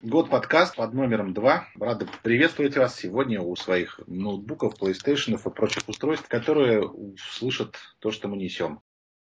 [0.00, 1.70] Год подкаст под номером 2.
[1.80, 8.28] Рада приветствовать вас сегодня у своих ноутбуков, PlayStation и прочих устройств, которые слышат то, что
[8.28, 8.80] мы несем.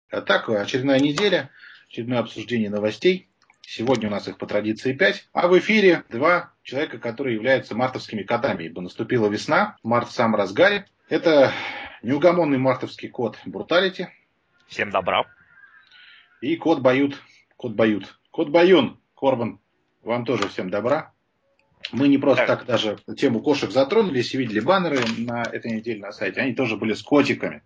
[0.09, 1.51] А так, очередная неделя,
[1.87, 3.29] очередное обсуждение новостей.
[3.61, 5.29] Сегодня у нас их по традиции 5.
[5.33, 10.35] А в эфире два человека, которые являются мартовскими котами, ибо наступила весна, март в самом
[10.35, 10.87] разгаре.
[11.09, 11.51] Это
[12.01, 14.07] неугомонный мартовский кот Бруталити.
[14.65, 15.25] Всем добра.
[16.41, 17.21] И кот Бают.
[17.55, 18.19] Кот Бают.
[18.31, 18.99] Кот Баюн.
[19.13, 19.59] Корбан
[20.05, 21.11] вам тоже всем добра.
[21.91, 22.59] Мы не просто так.
[22.59, 26.41] так даже тему кошек затронулись и видели баннеры на этой неделе на сайте.
[26.41, 27.61] Они тоже были с котиками.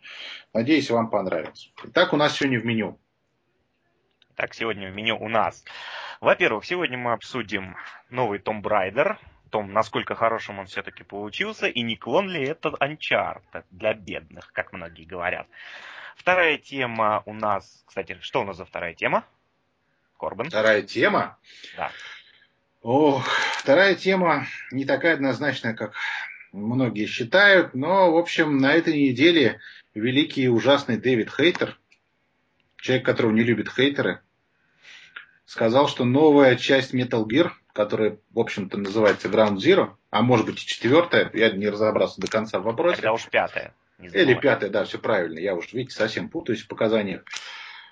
[0.54, 1.70] Надеюсь, вам понравится.
[1.86, 3.00] Итак, у нас сегодня в меню.
[4.36, 5.64] Так, сегодня в меню у нас.
[6.22, 7.76] Во-первых, сегодня мы обсудим
[8.10, 9.20] новый Том Брайдер.
[9.52, 14.74] Том, насколько хорошим он все-таки получился, и не клон ли это Uncharted для бедных, как
[14.74, 15.48] многие говорят.
[16.16, 19.26] Вторая тема у нас, кстати, что у нас за вторая тема?
[20.18, 20.50] Корбан.
[20.50, 21.38] Вторая тема?
[21.78, 21.92] Да.
[22.82, 25.94] Ох, вторая тема не такая однозначная, как
[26.54, 29.60] многие считают, но, в общем, на этой неделе
[29.94, 31.78] великий и ужасный Дэвид Хейтер,
[32.78, 34.22] человек, которого не любят хейтеры,
[35.46, 40.64] сказал, что новая часть Metal Gear, которая, в общем-то, называется Ground Zero, а может быть
[40.64, 42.98] и четвертая, я не разобрался до конца в вопросе.
[42.98, 43.74] Тогда уж пятая.
[44.00, 45.40] Или пятая, да, все правильно.
[45.40, 47.24] Я уж, видите, совсем путаюсь в показаниях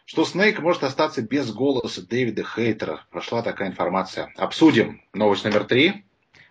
[0.07, 3.05] что Снейк может остаться без голоса Дэвида Хейтера.
[3.11, 4.31] Прошла такая информация.
[4.37, 5.01] Обсудим.
[5.13, 6.05] Новость номер три.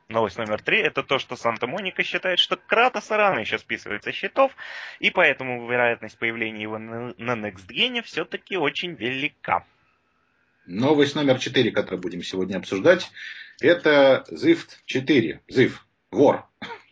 [0.09, 4.53] Новость номер три– это то, что Санта-Моника считает, что Кратоса рано еще списывается счетов,
[5.01, 9.65] и поэтому вероятность появления его на, на Next Gen все-таки очень велика.
[10.67, 13.11] Новость номер четыре, которую будем сегодня обсуждать,
[13.61, 15.41] это Zift 4.
[15.51, 15.73] Zift.
[16.12, 16.47] Вор.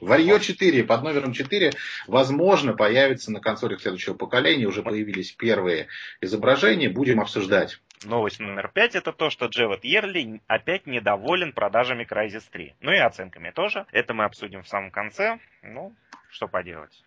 [0.05, 1.73] Варье 4 под номером 4,
[2.07, 4.67] возможно, появится на консолях следующего поколения.
[4.67, 5.89] Уже появились первые
[6.21, 6.91] изображения.
[6.91, 7.81] Будем обсуждать.
[8.05, 12.75] Новость номер 5 это то, что Джевет Ерли опять недоволен продажами Crysis 3.
[12.81, 13.87] Ну и оценками тоже.
[13.93, 15.39] Это мы обсудим в самом конце.
[15.63, 15.95] Ну,
[16.31, 17.03] что поделать.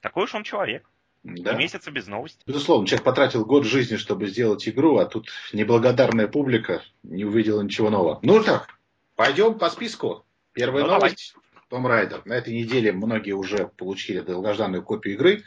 [0.00, 0.88] Такой уж он человек.
[1.22, 1.52] Да.
[1.52, 2.42] Месяца без новостей.
[2.46, 7.90] Безусловно, человек потратил год жизни, чтобы сделать игру, а тут неблагодарная публика не увидела ничего
[7.90, 8.18] нового.
[8.22, 8.76] Ну так,
[9.14, 10.24] пойдем по списку.
[10.52, 11.36] Первая ну, новость.
[11.72, 12.20] Том Райдер.
[12.26, 15.42] На этой неделе многие уже получили долгожданную копию игры.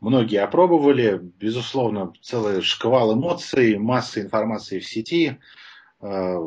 [0.00, 1.20] Многие опробовали.
[1.38, 5.38] Безусловно, целый шквал эмоций, масса информации в сети.
[6.00, 6.38] Э,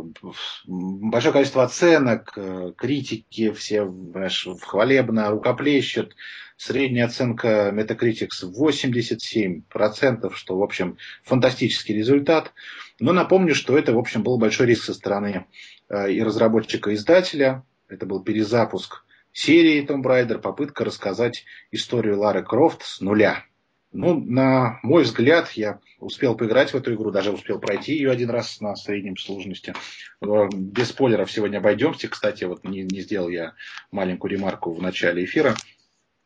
[0.66, 6.16] большое количество оценок, э, критики все знаешь, хвалебно рукоплещут.
[6.56, 12.52] Средняя оценка Metacritics 87%, что, в общем, фантастический результат.
[13.00, 15.46] Но напомню, что это, в общем, был большой риск со стороны
[15.88, 17.64] э, и разработчика, и издателя.
[17.88, 23.46] Это был перезапуск серии Tomb Raider, попытка рассказать историю Лары Крофт с нуля.
[23.94, 28.30] Ну, на мой взгляд, я успел поиграть в эту игру, даже успел пройти ее один
[28.30, 29.74] раз на среднем сложности.
[30.22, 32.08] Э, без спойлеров сегодня обойдемся.
[32.08, 33.54] Кстати, вот не, не сделал я
[33.92, 35.56] маленькую ремарку в начале эфира.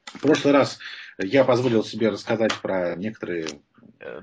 [0.06, 0.80] В прошлый раз
[1.20, 3.48] я позволил себе рассказать про некоторые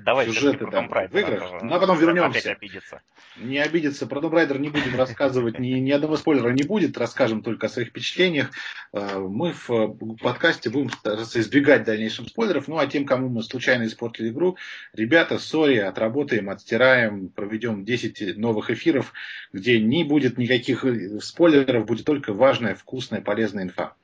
[0.01, 1.63] давай сюжеты да, в играх.
[1.63, 2.53] Ну, а потом вернемся.
[2.53, 3.03] обидеться.
[3.37, 4.07] Не обидеться.
[4.07, 6.99] Про Tomb Raider не будем рассказывать, ни, ни одного спойлера не будет.
[6.99, 8.51] Расскажем только о своих впечатлениях.
[8.93, 9.89] Э, мы в э,
[10.21, 12.69] подкасте будем стараться избегать дальнейших спойлеров.
[12.69, 14.57] Ну, а тем, кому мы случайно испортили игру,
[14.93, 19.13] ребята, сори, отработаем, отстираем, проведем 10 новых эфиров,
[19.53, 20.85] где не будет никаких
[21.23, 23.95] спойлеров, будет только важная, вкусная, полезная инфа.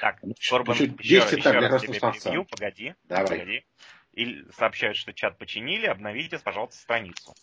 [0.00, 3.26] Так, Корбан, еще, еще, еще так, раз тебе перебью, погоди, Давай.
[3.26, 3.64] погоди
[4.12, 7.34] и сообщают, что чат починили, обновите, пожалуйста, страницу.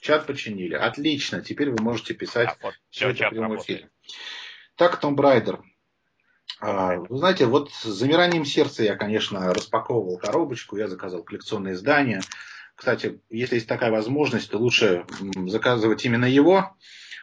[0.00, 0.74] Чат починили.
[0.74, 1.40] Отлично.
[1.40, 3.90] Теперь вы можете писать а, вот, все, чат в эфире.
[4.76, 5.62] Так, Том Брайдер.
[6.60, 12.20] Вы знаете, вот с замиранием сердца я, конечно, распаковывал коробочку, я заказал коллекционное издание.
[12.74, 15.04] Кстати, если есть такая возможность, то лучше
[15.46, 16.76] заказывать именно его,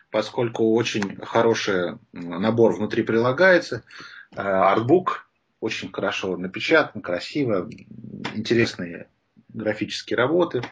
[0.09, 3.83] поскольку очень хороший набор внутри прилагается.
[4.35, 5.27] А, артбук
[5.61, 7.69] очень хорошо напечатан, красиво,
[8.33, 9.07] интересные
[9.47, 10.63] графические работы.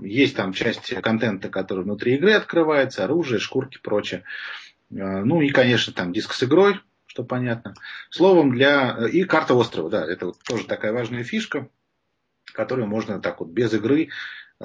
[0.00, 4.24] Есть там часть контента, который внутри игры открывается, оружие, шкурки, прочее.
[4.88, 7.74] Ну и, конечно, там диск с игрой, что понятно.
[8.10, 9.06] Словом, для...
[9.12, 11.68] И карта острова, да, это вот тоже такая важная фишка,
[12.52, 14.08] которую можно так вот без игры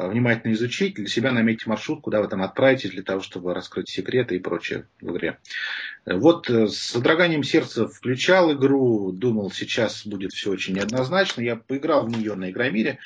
[0.08, 4.36] внимательно изучить, для себя наметить маршрут, куда вы там отправитесь, для того, чтобы раскрыть секреты
[4.36, 5.38] и прочее в игре.
[6.06, 11.42] Э, вот э, с содроганием сердца включал игру, думал, сейчас будет все очень неоднозначно.
[11.42, 13.00] Я поиграл в нее на Игромире,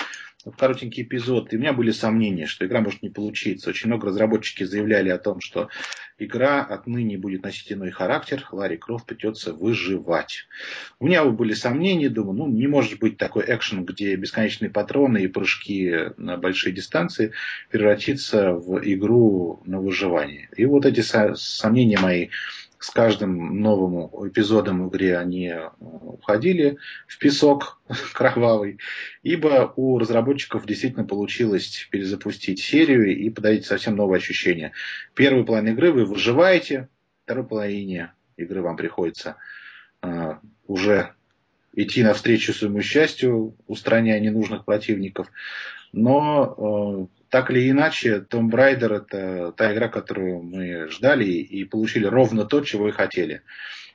[0.57, 3.69] коротенький эпизод, и у меня были сомнения, что игра может не получиться.
[3.69, 5.69] Очень много разработчики заявляли о том, что
[6.17, 8.47] игра отныне будет носить иной характер.
[8.51, 10.47] Ларри Крофт придется выживать.
[10.99, 15.27] У меня были сомнения, думаю, ну, не может быть такой экшен, где бесконечные патроны и
[15.27, 17.31] прыжки на большие дистанции
[17.69, 20.49] превратиться в игру на выживание.
[20.55, 22.29] И вот эти сомнения мои
[22.83, 26.77] с каждым новым эпизодом в игре они э, уходили
[27.07, 27.79] в песок
[28.13, 28.77] кровавый,
[29.21, 34.73] ибо у разработчиков действительно получилось перезапустить серию и подарить совсем новые ощущения.
[35.15, 36.89] Первую половину игры вы выживаете,
[37.23, 39.37] второй половине игры вам приходится
[40.01, 40.35] э,
[40.67, 41.13] уже
[41.73, 45.31] идти навстречу своему счастью, устраняя ненужных противников.
[45.93, 52.05] Но э, так или иначе, Tomb Raider это та игра, которую мы ждали и получили
[52.05, 53.41] ровно то, чего и хотели.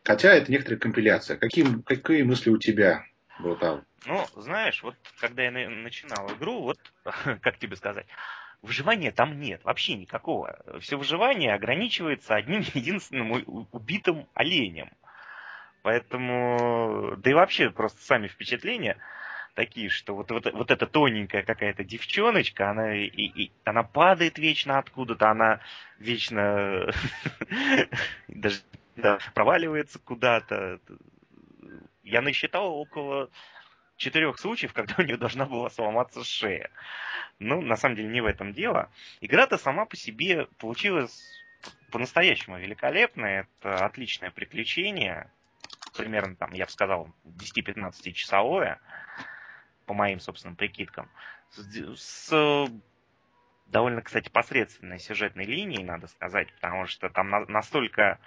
[0.02, 1.37] Хотя это некоторая компиляция.
[1.37, 3.05] Какие, какие мысли у тебя,
[3.38, 3.85] Брутал?
[4.06, 6.81] Ну, знаешь, вот когда я начинал игру, вот,
[7.40, 8.06] как тебе сказать,
[8.61, 10.58] выживания там нет, вообще никакого.
[10.81, 14.90] Все выживание ограничивается одним единственным убитым оленем.
[15.82, 18.96] Поэтому, да и вообще просто сами впечатления–
[19.58, 24.78] такие, что вот, вот, вот эта тоненькая какая-то девчоночка, она, и, и, она падает вечно
[24.78, 25.58] откуда-то, она
[25.99, 26.94] вечно
[28.28, 28.60] даже
[28.94, 30.78] да, проваливается куда-то.
[32.05, 33.31] Я насчитал около
[33.96, 36.70] четырех случаев, когда у нее должна была сломаться шея.
[37.40, 38.93] Ну, на самом деле, не в этом дело.
[39.20, 41.20] Игра-то сама по себе получилась
[41.90, 43.49] по-настоящему великолепная.
[43.61, 45.32] Это отличное приключение.
[45.96, 48.81] Примерно, там, я бы сказал, 10-15 часовое
[49.88, 51.11] по моим собственным прикидкам,
[51.50, 52.70] с, с
[53.67, 58.20] довольно, кстати, посредственной сюжетной линией, надо сказать, потому что там на, настолько,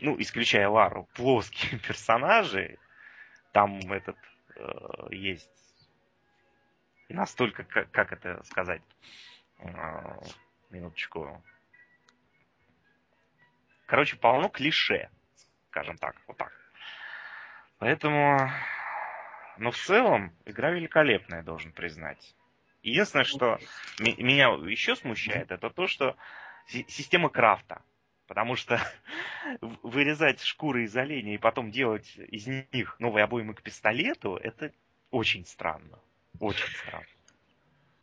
[0.00, 2.78] ну, исключая Лару, плоские персонажи,
[3.52, 4.16] там этот
[4.56, 4.62] э,
[5.10, 5.50] есть
[7.10, 8.82] настолько, как, как это сказать,
[9.58, 9.66] э,
[10.70, 11.44] минуточку,
[13.84, 15.10] короче, полно клише,
[15.68, 16.52] скажем так, вот так.
[17.78, 18.50] Поэтому
[19.58, 22.34] но в целом игра великолепная, должен признать.
[22.82, 23.58] Единственное, что
[23.98, 26.16] меня еще смущает, это то, что
[26.66, 27.82] система крафта.
[28.26, 28.80] Потому что
[29.82, 34.72] вырезать шкуры из оленя и потом делать из них новые обоймы к пистолету, это
[35.10, 35.98] очень странно.
[36.40, 37.06] Очень странно.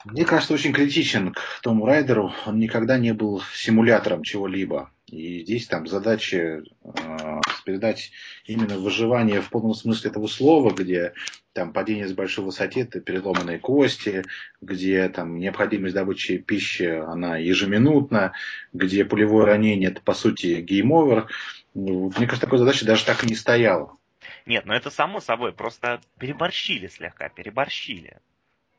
[0.06, 2.34] Мне кажется, очень критичен к Тому Райдеру.
[2.46, 4.92] Он никогда не был симулятором чего-либо.
[5.12, 8.12] И здесь там задача э, передать
[8.46, 11.14] именно выживание в полном смысле этого слова, где
[11.52, 14.24] там падение с большой высоты, это переломанные кости,
[14.62, 18.32] где там необходимость добычи пищи, она ежеминутна,
[18.72, 21.28] где пулевое ранение, это по сути game over.
[21.74, 23.98] Мне кажется, такой задачи даже так и не стояла.
[24.46, 28.20] Нет, ну это само собой, просто переборщили слегка, переборщили.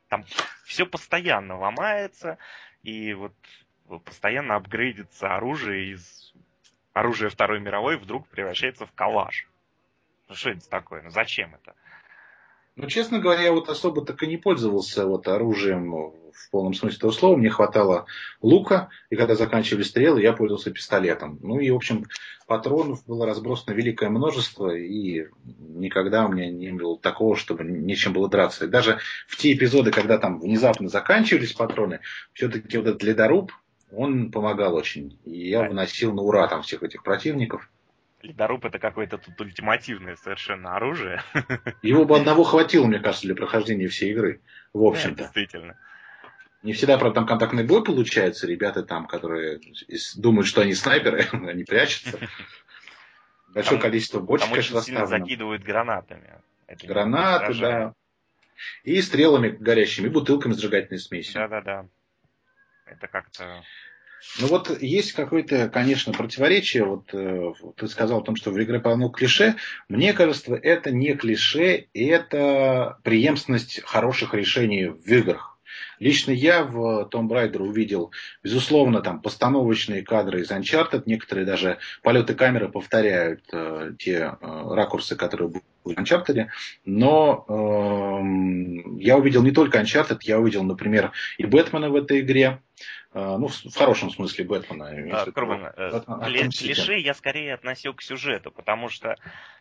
[0.08, 0.25] Там
[0.64, 2.38] все постоянно ломается,
[2.82, 3.34] и вот
[3.99, 6.33] постоянно апгрейдится оружие из
[6.93, 9.49] оружия Второй мировой вдруг превращается в калаш.
[10.29, 11.03] Ну что это такое?
[11.03, 11.75] Ну зачем это?
[12.75, 16.97] Ну, честно говоря, я вот особо так и не пользовался вот оружием в полном смысле
[16.97, 17.37] этого слова.
[17.37, 18.06] Мне хватало
[18.41, 21.39] лука, и когда заканчивали стрелы, я пользовался пистолетом.
[21.43, 22.06] Ну и, в общем,
[22.47, 25.27] патронов было разбросано великое множество, и
[25.59, 28.65] никогда у меня не было такого, чтобы нечем было драться.
[28.65, 32.00] И даже в те эпизоды, когда там внезапно заканчивались патроны,
[32.33, 33.53] все-таки вот этот ледоруб,
[33.93, 35.19] он помогал очень.
[35.25, 37.71] И я выносил на ура там всех этих противников.
[38.23, 41.23] Ледоруб это какое-то тут ультимативное совершенно оружие.
[41.83, 44.41] Его бы одного хватило, мне кажется, для прохождения всей игры.
[44.73, 45.17] В общем-то.
[45.17, 45.79] Да, действительно.
[46.62, 48.47] Не всегда, правда, там контактный бой получается.
[48.47, 49.61] Ребята там, которые
[50.17, 52.19] думают, что они снайперы, они прячутся.
[53.49, 56.41] Большое там, количество бочек, там очень сильно закидывают гранатами.
[56.67, 57.94] Это Гранаты, да.
[58.84, 61.34] И стрелами горящими, и бутылками сжигательной смеси.
[61.34, 61.89] Да-да-да.
[62.93, 63.63] Это как-то...
[64.41, 66.84] Ну вот есть какое-то, конечно, противоречие.
[66.84, 69.56] Вот э, ты сказал о том, что в игре полно клише.
[69.89, 75.52] Мне кажется, это не клише, это преемственность хороших решений в играх.
[75.98, 78.12] Лично я в Tomb Raider увидел,
[78.43, 85.17] безусловно, там постановочные кадры из Uncharted, некоторые даже полеты камеры повторяют э, те э, ракурсы,
[85.17, 86.46] которые были в Uncharted,
[86.84, 92.60] но э, я увидел не только Uncharted, я увидел, например, и Бэтмена в этой игре,
[93.12, 95.27] э, ну, в, в хорошем смысле Бэтмена.
[95.32, 96.01] Крубан, э,
[96.51, 99.17] клише я скорее относил к сюжету, потому что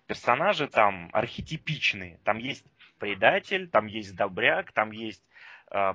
[0.08, 2.20] персонажи там архетипичные.
[2.24, 2.66] Там есть
[3.00, 5.24] предатель, там есть добряк, там есть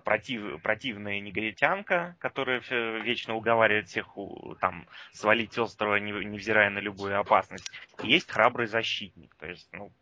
[0.04, 2.60] против, противная негритянка, которая
[3.02, 4.16] вечно уговаривает всех
[4.60, 7.70] там свалить острова, невзирая на любую опасность.
[8.02, 9.34] Есть храбрый защитник.
[9.36, 9.92] То есть, ну,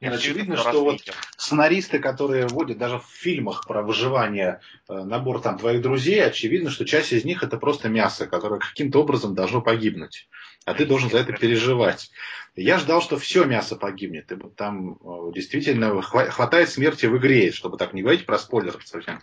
[0.00, 1.00] Нет, очевидно, что вот
[1.36, 6.84] сценаристы, которые вводят даже в фильмах про выживание э, набор там твоих друзей, очевидно, что
[6.84, 10.28] часть из них это просто мясо, которое каким-то образом должно погибнуть.
[10.66, 12.10] А ты должен за это переживать.
[12.54, 14.30] Я ждал, что все мясо погибнет.
[14.32, 19.20] И там э, действительно хватает смерти в игре, чтобы так не говорить про спойлеры совсем.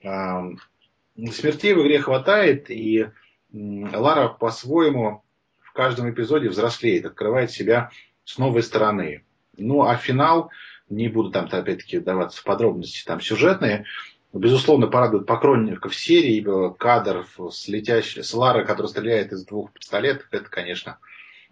[0.00, 3.08] Смертей в игре хватает, и
[3.52, 5.24] Лара по-своему
[5.60, 7.90] в каждом эпизоде взрослеет, открывает себя
[8.24, 9.24] с новой стороны.
[9.58, 10.50] Ну, а финал,
[10.88, 13.84] не буду там опять-таки даваться в подробности, там сюжетные,
[14.32, 16.44] безусловно, порадует поклонников серии,
[16.76, 20.98] кадр с летящей, с Ларой, который стреляет из двух пистолетов, это, конечно,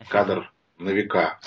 [0.08, 1.38] кадр на века.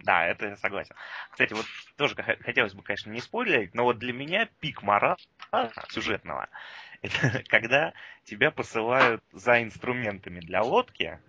[0.00, 0.94] Да, это я согласен.
[1.30, 1.66] Кстати, вот
[1.96, 5.16] тоже хотелось бы, конечно, не спойлерить, но вот для меня пик морала
[5.90, 6.48] сюжетного
[7.02, 7.92] это когда
[8.24, 11.20] тебя посылают за инструментами для лодки,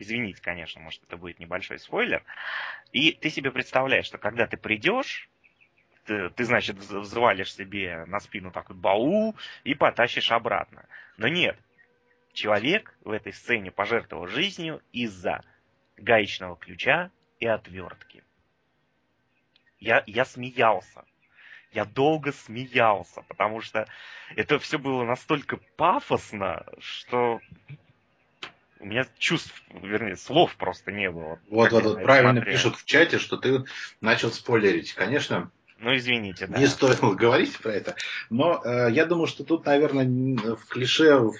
[0.00, 2.24] извините, конечно, может это будет небольшой спойлер,
[2.92, 5.28] и ты себе представляешь, что когда ты придешь,
[6.04, 10.86] ты, ты, значит, взвалишь себе на спину такой баул и потащишь обратно.
[11.16, 11.58] Но нет,
[12.32, 15.42] человек в этой сцене пожертвовал жизнью из-за
[15.96, 18.24] гаечного ключа и отвертки.
[19.78, 21.04] Я, я смеялся
[21.72, 23.86] я долго смеялся, потому что
[24.34, 27.40] это все было настолько пафосно, что
[28.80, 31.38] у меня чувств, вернее, слов просто не было.
[31.48, 32.54] Вот, вот, вот правильно смотрел.
[32.54, 33.64] пишут в чате, что ты
[34.00, 34.94] начал спойлерить.
[34.94, 36.58] Конечно, ну, извините, да.
[36.58, 37.96] Не стоило говорить про это.
[38.28, 40.04] Но э, я думаю, что тут, наверное,
[40.56, 41.34] в клише, в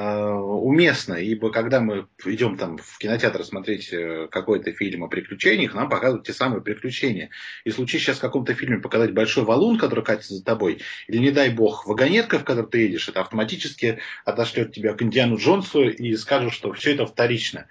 [0.00, 5.88] уместно, ибо когда мы идем там в кинотеатр смотреть э, какой-то фильм о приключениях, нам
[5.88, 7.30] показывают те самые приключения.
[7.64, 11.30] И случись сейчас в каком-то фильме показать большой валун, который катится за тобой, или, не
[11.30, 16.16] дай бог, вагонетка, в которой ты едешь, это автоматически отошлет тебя к Индиану Джонсу и
[16.16, 17.68] скажет, что все это вторично.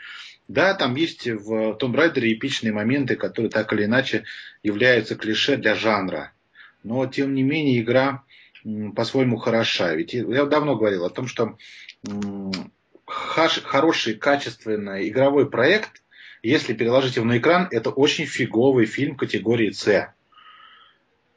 [0.48, 4.24] Да, там есть в Том Райдере эпичные моменты, которые так или иначе
[4.62, 6.32] являются клише для жанра.
[6.84, 8.24] Но, тем не менее, игра
[8.96, 9.94] по-своему хороша.
[9.94, 11.58] Ведь я давно говорил о том, что
[13.05, 16.03] хороший, качественный игровой проект,
[16.41, 20.13] если переложить его на экран, это очень фиговый фильм категории С.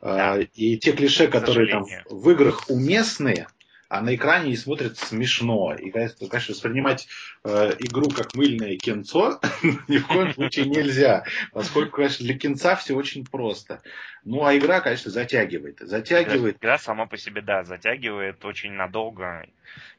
[0.01, 0.39] Да.
[0.55, 3.47] И те клише, которые там в играх уместные,
[3.89, 5.75] а на экране не смотрят смешно.
[5.75, 7.09] И, конечно, воспринимать
[7.45, 9.41] э, игру как мыльное кинцо
[9.89, 13.81] ни в коем случае нельзя, поскольку, конечно, для кинца все очень просто.
[14.25, 15.79] Ну, а игра, конечно, затягивает.
[15.81, 16.57] Затягивает.
[16.57, 19.47] Игра сама по себе, да, затягивает очень надолго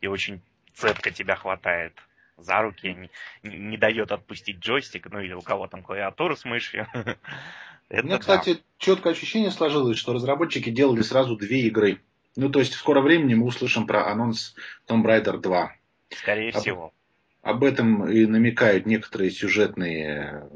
[0.01, 0.41] и очень
[0.77, 1.93] цепко тебя хватает
[2.37, 3.09] за руки,
[3.43, 6.87] не, не дает отпустить джойстик, ну или у кого там клавиатура с мышью.
[7.89, 8.59] Это У меня, кстати, да.
[8.77, 12.01] четкое ощущение сложилось, что разработчики делали сразу две игры.
[12.35, 14.55] Ну, то есть в скором времени мы услышим про анонс
[14.87, 15.75] Tomb Raider 2.
[16.09, 16.93] Скорее об, всего.
[17.41, 20.47] Об этом и намекают некоторые сюжетные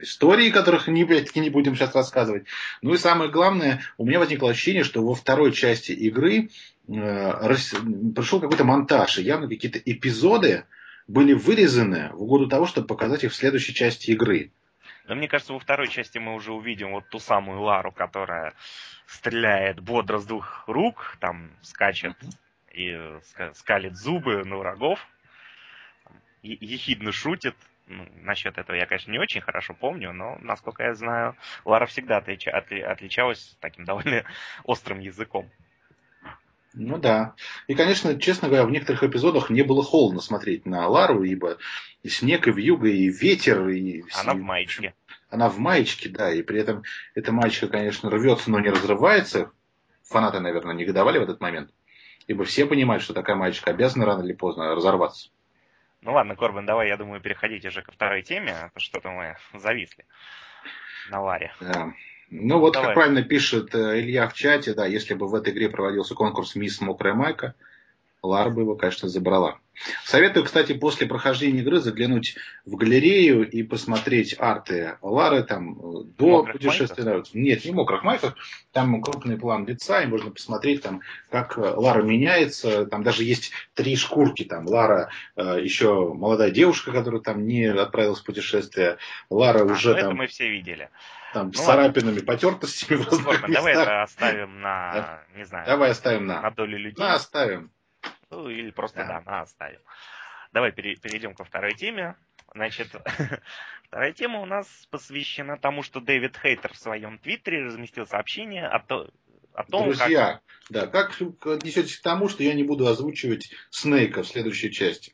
[0.00, 2.44] истории, которых не, опять-таки не будем сейчас рассказывать.
[2.82, 6.50] Ну и самое главное, у меня возникло ощущение, что во второй части игры
[6.86, 10.64] пришел какой-то монтаж, и явно какие-то эпизоды
[11.06, 14.50] были вырезаны в угоду того, чтобы показать их в следующей части игры.
[15.06, 18.54] Но мне кажется, во второй части мы уже увидим вот ту самую Лару, которая
[19.06, 22.16] стреляет бодро с двух рук, там скачет
[22.72, 22.98] и
[23.54, 25.06] скалит зубы на врагов,
[26.42, 27.54] ехидно шутит,
[27.86, 32.16] ну, насчет этого я, конечно, не очень хорошо помню, но, насколько я знаю, Лара всегда
[32.16, 34.24] отлича, отли, отличалась таким довольно
[34.64, 35.50] острым языком.
[36.74, 37.34] Ну да.
[37.68, 41.58] И, конечно, честно говоря, в некоторых эпизодах не было холодно смотреть на Лару, ибо
[42.02, 44.02] и снег, и вьюга, и ветер, и...
[44.12, 44.94] Она в маечке.
[45.30, 46.82] Она в маечке, да, и при этом
[47.14, 49.52] эта маечка, конечно, рвется, но не разрывается.
[50.04, 51.70] Фанаты, наверное, негодовали в этот момент.
[52.26, 55.30] Ибо все понимают, что такая маечка обязана рано или поздно разорваться.
[56.02, 59.36] Ну ладно, Корбин, давай, я думаю, переходить уже ко второй теме, а то что-то мы
[59.54, 60.04] зависли
[61.08, 61.52] на Ларе.
[61.60, 61.92] Да.
[62.30, 62.88] Ну вот, давай.
[62.88, 66.54] как правильно пишет э, Илья в чате, да, если бы в этой игре проводился конкурс
[66.54, 67.54] «Мисс Мокрая Майка»,
[68.24, 69.58] Лара бы его, конечно, забрала.
[70.04, 76.26] Советую, кстати, после прохождения игры заглянуть в галерею и посмотреть арты Лары там э, до
[76.26, 77.04] мокрых путешествия.
[77.04, 77.34] Майков?
[77.34, 78.34] Нет, не мокрых майков.
[78.72, 81.00] Там крупный план лица, и можно посмотреть, там,
[81.30, 82.86] как э, Лара меняется.
[82.86, 84.44] Там даже есть три шкурки.
[84.44, 88.98] Там Лара э, еще молодая девушка, которая там не отправилась в путешествие.
[89.28, 90.06] Лара а, уже ну, там...
[90.06, 90.88] Это мы все видели.
[91.32, 93.04] Там, ну, с царапинами, потертостями.
[93.10, 95.66] Ладно, давай это оставим на, не знаю.
[95.66, 96.40] Давай оставим на.
[96.40, 96.96] На долю людей.
[96.96, 97.72] На, оставим.
[98.30, 99.80] Ну, или просто, да, да оставим.
[100.52, 102.16] Давай перейдем ко второй теме.
[102.54, 102.88] Значит,
[103.88, 108.78] вторая тема у нас посвящена тому, что Дэвид Хейтер в своем твиттере разместил сообщение о,
[108.80, 109.10] то,
[109.52, 110.42] о том, Друзья, как...
[110.70, 115.12] да, как отнесетесь к тому, что я не буду озвучивать Снейка в следующей части?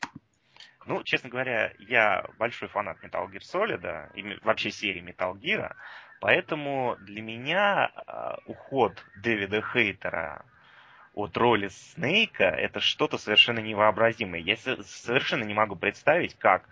[0.85, 5.73] Ну, честно говоря, я большой фанат Metal Gear Solid, и вообще серии Metal Gear,
[6.21, 10.45] Поэтому для меня э, уход Дэвида Хейтера
[11.13, 14.41] от роли Снейка это что-то совершенно невообразимое.
[14.41, 16.67] Я совершенно не могу представить, как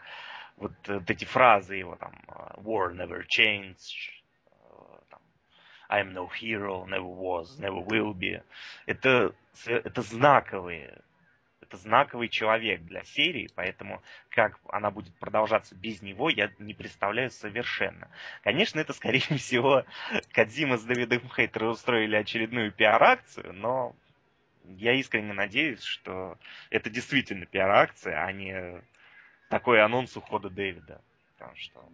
[0.58, 2.14] вот, вот эти фразы его там
[2.58, 4.12] War never changed,
[5.90, 8.42] I'm no hero, never was, never will be.
[8.86, 9.34] Это,
[9.66, 11.02] это знаковые,
[11.62, 17.32] это знаковый человек для серии, поэтому как она будет продолжаться без него, я не представляю
[17.32, 18.08] совершенно.
[18.44, 19.84] Конечно, это, скорее всего,
[20.32, 23.96] Кадзима с Давидом Хейтером устроили очередную пиар-акцию, но
[24.78, 26.38] я искренне надеюсь, что
[26.70, 28.82] это действительно пиар-акция, а не
[29.50, 31.02] такой анонс ухода Дэвида.
[31.38, 31.90] Потому что...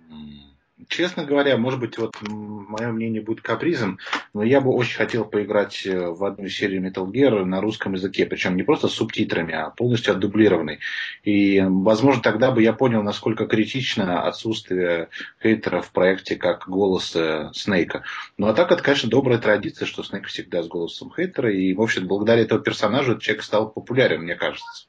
[0.89, 3.97] Честно говоря, может быть, вот мое мнение будет капризом,
[4.33, 8.25] но я бы очень хотел поиграть э, в одну серию Metal Gear на русском языке,
[8.25, 10.79] причем не просто с субтитрами, а полностью отдублированной.
[11.23, 15.07] И, возможно, тогда бы я понял, насколько критично отсутствие
[15.41, 18.03] хейтера в проекте как голоса Снейка.
[18.37, 21.81] Ну, а так, это, конечно, добрая традиция, что Снейк всегда с голосом хейтера, и, в
[21.81, 24.87] общем, благодаря этому персонажу этот человек стал популярен, мне кажется.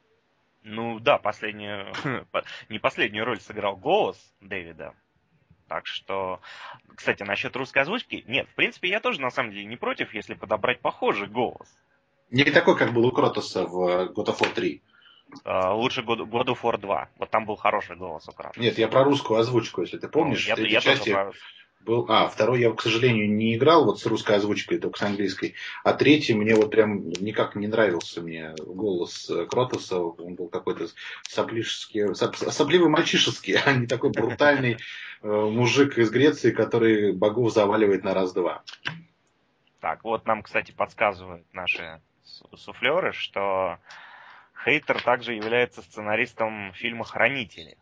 [0.63, 1.93] Ну да, последнюю,
[2.69, 4.93] не последнюю роль сыграл голос Дэвида,
[5.67, 6.39] так что,
[6.95, 10.33] кстати, насчет русской озвучки, нет, в принципе, я тоже на самом деле не против, если
[10.33, 11.67] подобрать похожий голос.
[12.29, 14.81] Не такой, как был у Кротоса в God of War 3.
[15.43, 17.09] Uh, лучше God, God of War 2.
[17.17, 18.59] Вот там был хороший голос у Кратоса.
[18.59, 20.47] Нет, я про русскую озвучку, если ты помнишь.
[20.47, 21.09] Ну, я, я части...
[21.09, 21.33] тоже про
[21.87, 22.05] был...
[22.09, 25.55] А, второй я, к сожалению, не играл вот с русской озвучкой, только с английской.
[25.83, 29.99] А третий мне вот прям никак не нравился мне голос э, Кротоса.
[29.99, 30.87] Он был какой-то
[31.27, 38.13] соплишеский, сопливый мальчишеский, а не такой брутальный э, мужик из Греции, который богов заваливает на
[38.13, 38.63] раз-два.
[39.79, 42.01] Так, вот нам, кстати, подсказывают наши
[42.55, 43.77] суфлеры, что
[44.63, 47.77] Хейтер также является сценаристом фильма «Хранители».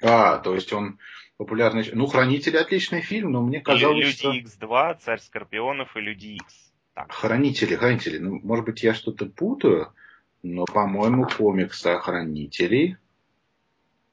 [0.00, 0.98] А, то есть он
[1.38, 1.88] популярный...
[1.92, 4.66] Ну, «Хранители» отличный фильм, но мне казалось, Люди что...
[4.66, 6.72] X2, «Царь Скорпионов» и «Люди X».
[6.94, 7.10] Так.
[7.10, 8.18] «Хранители», «Хранители».
[8.18, 9.94] Ну, может быть, я что-то путаю,
[10.42, 12.96] но, по-моему, комикс о «Хранителей».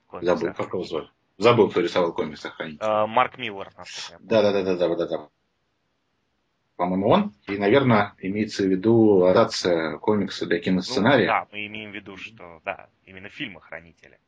[0.08, 1.10] Комикс Забыл, как его звали.
[1.38, 2.88] Забыл, кто рисовал комикс о «Хранителей».
[2.88, 3.72] Uh, Марк Миллер.
[4.20, 5.27] Да-да-да-да-да-да.
[6.75, 7.34] По-моему, он.
[7.48, 11.25] И, наверное, имеется в виду адаптация комикса для киносценария.
[11.25, 14.20] Ну, да, мы имеем в виду, что, да, именно фильмы «Хранители».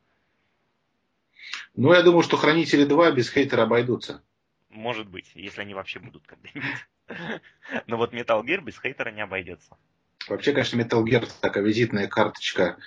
[1.76, 4.24] Ну, я думаю, что Хранители 2 без хейтера обойдутся.
[4.70, 6.64] Может быть, если они вообще будут когда-нибудь.
[7.88, 9.78] Но вот Metal Gear без хейтера не обойдется.
[10.28, 12.78] Вообще, конечно, Metal Gear такая визитная карточка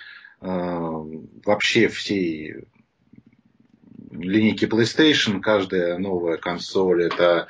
[0.41, 2.65] э, вообще всей
[4.11, 5.39] линейки PlayStation.
[5.41, 7.47] Каждая новая консоль это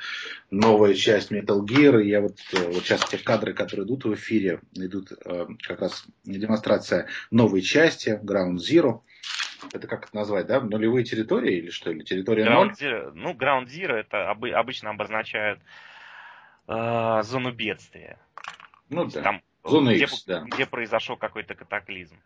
[0.50, 2.02] новая часть Metal Gear.
[2.02, 6.04] Я вот, э, вот сейчас те кадры, которые идут в эфире, идут э, как раз
[6.24, 9.00] демонстрация новой части Ground Zero
[9.72, 10.60] это как это назвать, да?
[10.60, 11.90] Нулевые территории или что?
[11.90, 12.72] Или территория Ground 0?
[12.72, 15.60] Zero, ну, Ground Zero это об, обычно обозначают
[16.68, 18.18] э, зону бедствия.
[18.88, 19.22] Ну да.
[19.22, 20.40] Там, Зона где, X, да.
[20.42, 22.16] Где произошел какой-то катаклизм.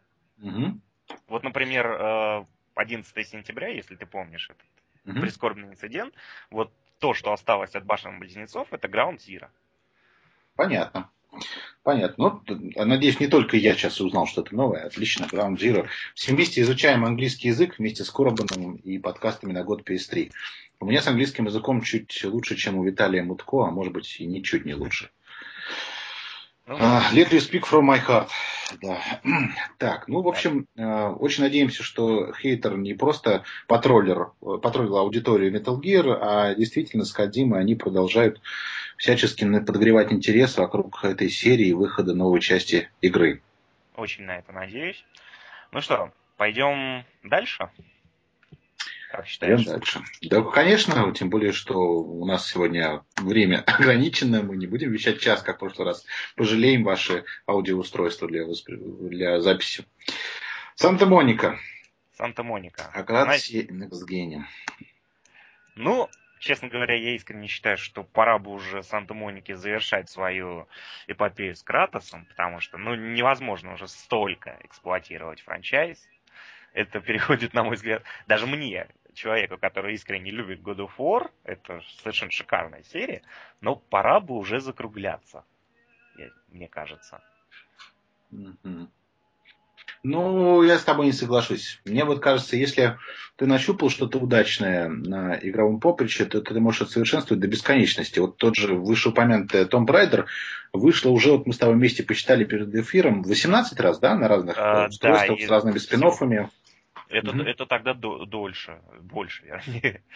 [0.40, 0.80] Угу.
[1.28, 4.66] Вот, например, 11 э, сентября, если ты помнишь этот
[5.04, 5.20] угу.
[5.20, 6.14] прискорбный инцидент,
[6.50, 9.48] вот то, что осталось от башен близнецов, это Ground Zero.
[10.56, 11.10] Понятно.
[11.82, 12.42] Понятно.
[12.48, 14.86] Ну, надеюсь, не только я сейчас узнал что-то новое.
[14.86, 15.86] Отлично, Ground Zero.
[16.14, 20.32] Все вместе изучаем английский язык вместе с Коробаном и подкастами на год PS3.
[20.80, 24.26] У меня с английским языком чуть лучше, чем у Виталия Мутко, а может быть и
[24.26, 25.10] ничуть не лучше.
[26.68, 28.28] Uh, let you speak from my heart.
[28.82, 28.98] Да.
[29.78, 35.80] Так, ну, в общем, uh, очень надеемся, что хейтер не просто патрулер, патрулил аудиторию Metal
[35.80, 38.40] Gear, а действительно с Кадимой они продолжают
[38.96, 43.42] всячески подогревать интерес вокруг этой серии выхода новой части игры.
[43.94, 45.04] Очень на это надеюсь.
[45.70, 47.70] Ну что, пойдем дальше?
[49.10, 49.64] Как считаешь?
[49.64, 50.00] Дальше.
[50.22, 55.42] Да, конечно, тем более, что у нас сегодня время ограничено, мы не будем вещать час,
[55.42, 56.04] как в прошлый раз.
[56.34, 58.68] Пожалеем ваши аудиоустройства для, восп...
[58.68, 59.84] для записи.
[60.74, 61.58] Санта-Моника.
[62.14, 62.90] Санта-Моника.
[63.70, 64.42] Next Gen.
[65.76, 70.66] Ну, честно говоря, я искренне считаю, что пора бы уже Санта-Монике завершать свою
[71.06, 76.06] эпопею с Кратосом, потому что ну, невозможно уже столько эксплуатировать франчайз.
[76.76, 81.80] Это переходит, на мой взгляд, даже мне, человеку, который искренне любит God of War, это
[82.02, 83.22] совершенно шикарная серия,
[83.62, 85.42] но пора бы уже закругляться,
[86.48, 87.22] мне кажется.
[88.30, 88.88] Mm-hmm.
[90.02, 91.80] Ну, я с тобой не соглашусь.
[91.86, 92.98] Мне вот кажется, если
[93.36, 98.18] ты нащупал что-то удачное на игровом поприще, то ты можешь совершенствовать до бесконечности.
[98.18, 100.26] Вот тот же вышеупомянутый Том Брайдер
[100.74, 104.56] вышло уже, вот мы с тобой вместе посчитали перед эфиром, 18 раз, да, на разных
[104.58, 106.50] а, устройствах да, с разными спин -оффами.
[107.08, 107.40] Это, угу.
[107.40, 110.02] это тогда до, дольше, больше, вернее.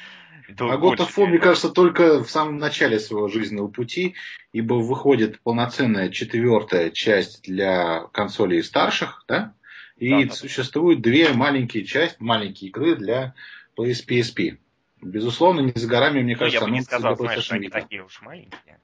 [0.59, 4.17] А War, мне кажется, только в самом начале своего жизненного пути,
[4.53, 9.55] ибо выходит полноценная четвертая часть для консолей старших, да?
[9.97, 13.35] И да, да, существует две маленькие части, маленькие игры для
[13.79, 14.59] PSP.
[15.01, 18.21] Безусловно, не за горами, мне кажется, ну, я бы не сказал, знаешь, они такие уж
[18.23, 18.81] маленькие.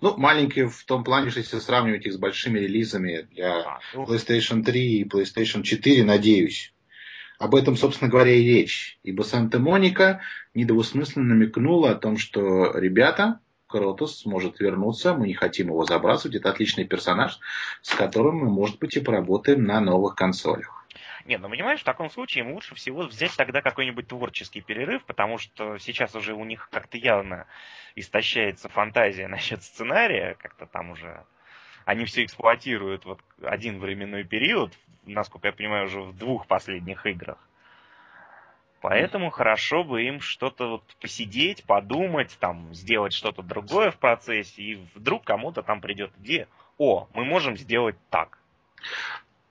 [0.00, 4.04] Ну, маленькие в том плане, что если сравнивать их с большими релизами для а, ну...
[4.04, 6.72] PlayStation 3 и PlayStation 4, надеюсь.
[7.38, 8.98] Об этом, собственно говоря, и речь.
[9.04, 10.20] Ибо Санта-Моника
[10.54, 16.50] недвусмысленно намекнула о том, что ребята, Кротос сможет вернуться, мы не хотим его забрасывать, это
[16.50, 17.38] отличный персонаж,
[17.82, 20.78] с которым мы, может быть, и поработаем на новых консолях.
[21.26, 25.36] Не, ну понимаешь, в таком случае им лучше всего взять тогда какой-нибудь творческий перерыв, потому
[25.36, 27.46] что сейчас уже у них как-то явно
[27.94, 31.24] истощается фантазия насчет сценария, как-то там уже
[31.88, 34.74] они все эксплуатируют вот один временной период,
[35.06, 37.38] насколько я понимаю, уже в двух последних играх.
[38.82, 44.78] Поэтому хорошо бы им что-то вот посидеть, подумать, там, сделать что-то другое в процессе, и
[44.94, 46.46] вдруг кому-то там придет идея,
[46.76, 48.38] о, мы можем сделать так.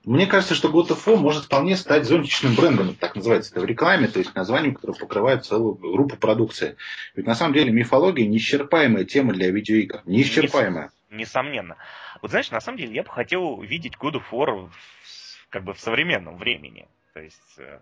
[0.04, 3.64] Мне кажется, что God of War может вполне стать зонтичным брендом, так называется это в
[3.64, 6.76] рекламе, то есть названием, которое покрывает целую группу продукции.
[7.16, 10.02] Ведь на самом деле мифология неисчерпаемая тема для видеоигр.
[10.06, 10.92] Неисчерпаемая.
[11.10, 11.76] Несомненно.
[12.22, 15.74] Вот знаешь, на самом деле я бы хотел видеть God of War в, как бы
[15.74, 16.88] в современном времени.
[17.14, 17.80] То есть э,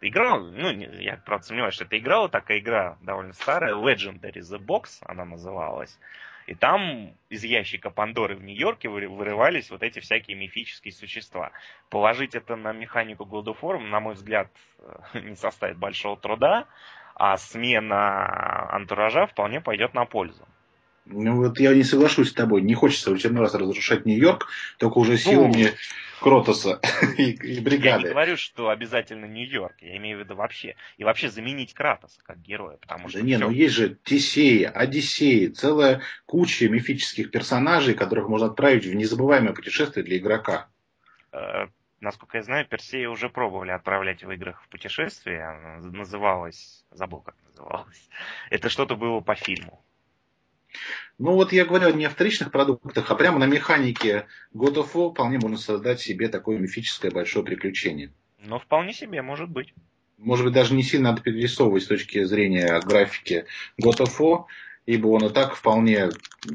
[0.00, 4.58] игра, ну, я правда сомневаюсь, что это игра, вот такая игра довольно старая, Legendary The
[4.58, 5.98] Box она называлась.
[6.46, 11.52] И там из ящика Пандоры в Нью-Йорке вырывались вот эти всякие мифические существа.
[11.90, 14.48] Положить это на механику God of War, на мой взгляд,
[15.14, 16.66] не составит большого труда,
[17.14, 20.48] а смена антуража вполне пойдет на пользу.
[21.10, 22.62] Ну вот я не соглашусь с тобой.
[22.62, 25.70] Не хочется в очередной раз разрушать Нью-Йорк, только уже силами ну,
[26.20, 26.80] Кротоса
[27.16, 28.02] и, и бригады.
[28.02, 29.76] Я не говорю, что обязательно Нью-Йорк.
[29.80, 30.76] Я имею в виду вообще.
[30.98, 32.76] И вообще заменить Кратоса как героя.
[32.76, 33.44] Потому что да не, все...
[33.44, 40.04] ну есть же Тесеи, Одиссеи, целая куча мифических персонажей, которых можно отправить в незабываемое путешествие
[40.04, 40.68] для игрока.
[41.32, 41.68] Э,
[42.00, 45.42] насколько я знаю, Персея уже пробовали отправлять в играх в путешествие.
[45.44, 46.84] Она называлась...
[46.90, 48.08] Забыл, как называлась.
[48.50, 49.82] Это что-то было по фильму.
[51.18, 55.10] Ну вот я говорю не о вторичных продуктах, а прямо на механике God of War
[55.10, 58.12] вполне можно создать себе такое мифическое большое приключение.
[58.44, 59.74] Ну, вполне себе, может быть.
[60.16, 63.46] Может быть, даже не сильно надо перерисовывать с точки зрения графики
[63.80, 64.44] God of War,
[64.86, 66.10] ибо он и так вполне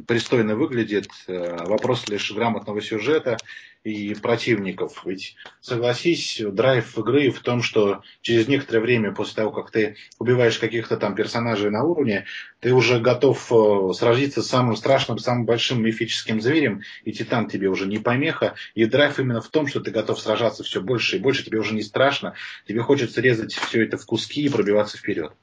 [0.08, 1.08] пристойно выглядит.
[1.28, 3.38] Э, вопрос лишь грамотного сюжета
[3.84, 5.04] и противников.
[5.06, 10.58] Ведь, согласись, драйв игры в том, что через некоторое время после того, как ты убиваешь
[10.58, 12.26] каких-то там персонажей на уровне,
[12.60, 17.68] ты уже готов э, сразиться с самым страшным, самым большим мифическим зверем, и Титан тебе
[17.68, 18.56] уже не помеха.
[18.74, 21.74] И драйв именно в том, что ты готов сражаться все больше и больше, тебе уже
[21.74, 25.34] не страшно, тебе хочется резать все это в куски и пробиваться вперед.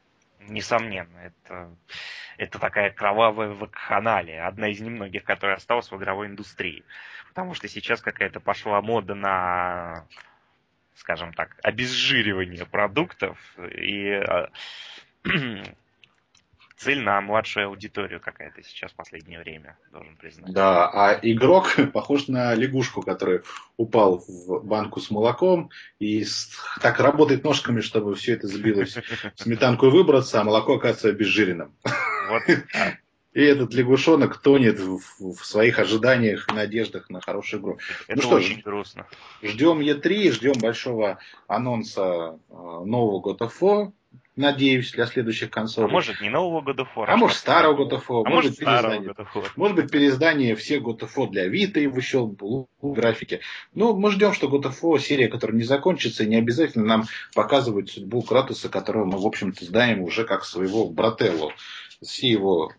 [0.48, 1.70] Несомненно, это
[2.40, 6.84] это такая кровавая вакханалия, одна из немногих, которая осталась в игровой индустрии.
[7.30, 10.04] Потому что сейчас какая-то пошла мода на,
[10.96, 13.38] скажем так, обезжиривание продуктов
[13.72, 14.48] и э,
[16.76, 20.52] цель на младшую аудиторию какая-то сейчас в последнее время, должен признать.
[20.52, 23.42] Да, а игрок похож на лягушку, который
[23.76, 26.26] упал в банку с молоком и
[26.82, 31.76] так работает ножками, чтобы все это забилось в сметанку и выбраться, а молоко оказывается обезжиренным.
[32.28, 32.42] Вот.
[33.32, 37.78] И этот лягушонок тонет в, в своих ожиданиях и надеждах на хорошую игру.
[38.08, 39.06] Это ну что очень ж, грустно.
[39.42, 43.92] Ждем E3, ждем большого анонса э, нового God of War
[44.40, 45.88] надеюсь, для следующих консолей.
[45.88, 47.04] А может, не нового God of War.
[47.06, 48.22] А, а может, старого God of War.
[48.26, 49.46] А может, старого God of War.
[49.56, 53.40] Может быть, переиздание всех God of War для Vita и в еще в графике.
[53.74, 57.04] Ну, мы ждем, что God of War, серия, которая не закончится, и не обязательно нам
[57.34, 61.52] показывать судьбу Кратоса, которого мы, в общем-то, знаем уже как своего брателло
[62.02, 62.72] все его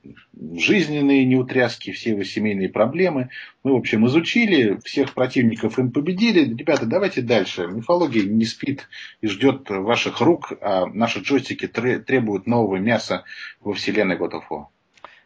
[0.55, 3.29] жизненные неутряски, все его семейные проблемы.
[3.63, 6.53] Мы, в общем, изучили, всех противников им победили.
[6.53, 7.67] Ребята, давайте дальше.
[7.67, 8.88] Мифология не спит
[9.21, 13.23] и ждет ваших рук, а наши джойстики требуют нового мяса
[13.60, 14.65] во вселенной God of War.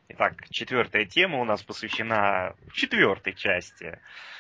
[0.10, 4.00] Итак, четвертая тема у нас посвящена четвертой части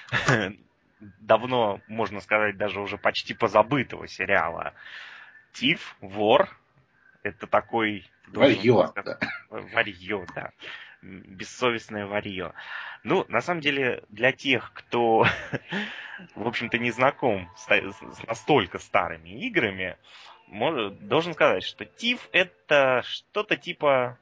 [0.99, 4.73] давно, можно сказать, даже уже почти позабытого сериала
[5.53, 6.49] Тиф, Вор.
[7.25, 8.91] Это такой Варье.
[8.95, 9.17] Да.
[9.49, 10.51] Варье, да.
[11.01, 12.53] Бессовестное варье.
[13.03, 15.25] Ну, на самом деле, для тех, кто,
[16.35, 17.67] в общем-то, не знаком с
[18.27, 19.97] настолько старыми играми,
[20.47, 24.19] должен сказать, что Тиф это что-то типа,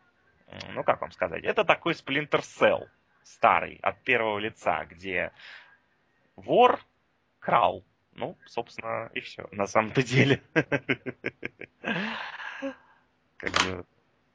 [0.73, 2.87] ну как вам сказать, это такой Splinter Cell
[3.23, 5.33] старый, от первого лица, где
[6.37, 6.79] вор
[7.39, 9.49] крал Ну, собственно, и все.
[9.51, 10.41] На самом-то деле.
[13.43, 13.85] Как бы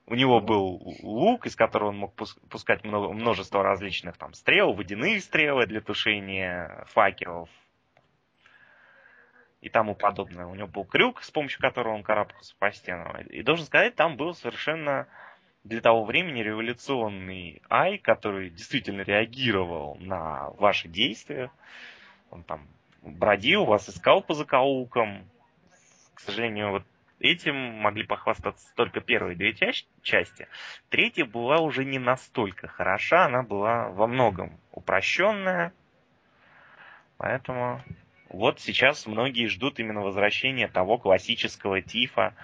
[0.06, 2.14] у него был лук, из которого он мог
[2.50, 7.48] пускать множество различных там стрел, водяные стрелы для тушения факелов
[9.62, 10.44] и тому подобное.
[10.44, 13.18] У него был крюк, с помощью которого он карабкался по стенам.
[13.22, 15.08] И должен сказать, там был совершенно
[15.64, 21.50] для того времени революционный ай, который действительно реагировал на ваши действия.
[22.30, 22.68] Он там
[23.00, 25.24] бродил, вас искал по закоулкам.
[26.12, 26.82] К сожалению, вот
[27.20, 30.46] Этим могли похвастаться только первые две части.
[30.88, 35.72] Третья была уже не настолько хороша, она была во многом упрощенная.
[37.16, 37.82] Поэтому
[38.28, 42.34] вот сейчас многие ждут именно возвращения того классического тифа,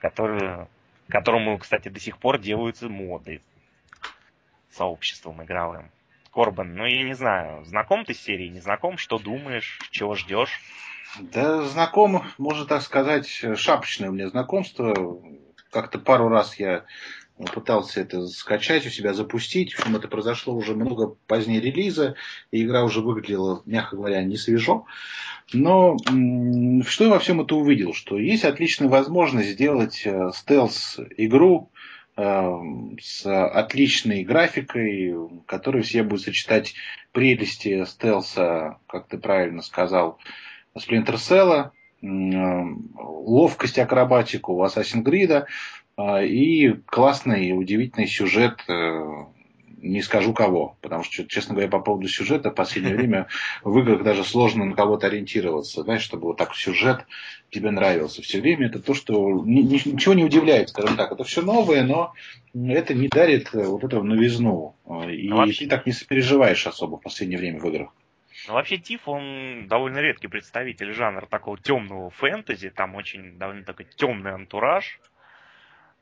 [0.00, 0.66] который,
[1.08, 3.42] которому, кстати, до сих пор делаются моды
[4.70, 5.90] сообществом игровым.
[6.32, 10.60] Корбан, ну я не знаю, знаком ты с серией, не знаком, что думаешь, чего ждешь?
[11.20, 15.20] Да, знаком, можно так сказать, шапочное у меня знакомство.
[15.70, 16.84] Как-то пару раз я
[17.52, 19.74] пытался это скачать у себя, запустить.
[19.74, 22.14] В общем, это произошло уже много позднее релиза,
[22.50, 24.86] и игра уже выглядела, мягко говоря, не свежо.
[25.52, 25.98] Но
[26.86, 27.92] что я во всем это увидел?
[27.92, 31.70] Что есть отличная возможность сделать э, стелс-игру
[32.16, 32.52] э,
[33.00, 35.14] с отличной графикой,
[35.46, 36.74] которая все будет сочетать
[37.12, 40.18] прелести стелса, как ты правильно сказал,
[40.76, 41.70] Splinter Cell,
[42.02, 45.44] ловкость акробатику у Assassin's Creed
[45.96, 49.24] а, и классный и удивительный сюжет э,
[49.82, 53.26] не скажу кого, потому что, честно говоря, по поводу сюжета в последнее время
[53.62, 57.04] в играх даже сложно на кого-то ориентироваться, знаешь, чтобы вот так сюжет
[57.50, 58.66] тебе нравился все время.
[58.66, 61.12] Это то, что ничего не удивляет, скажем так.
[61.12, 62.14] Это все новое, но
[62.54, 64.74] это не дарит э, вот эту новизну.
[65.10, 65.64] И ну, вообще...
[65.64, 67.90] ты так не сопереживаешь особо в последнее время в играх.
[68.48, 72.70] Ну, вообще, Тиф, он довольно редкий представитель жанра такого темного фэнтези.
[72.70, 74.98] Там очень довольно такой темный антураж,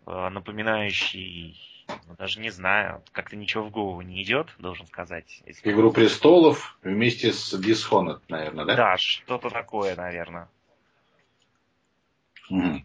[0.07, 5.42] э, напоминающий, ну, даже не знаю, как-то ничего в голову не идет, должен сказать.
[5.44, 5.70] Если...
[5.70, 8.76] Игру престолов вместе с Dishonored, наверное, да?
[8.76, 10.48] Да, что-то такое, наверное.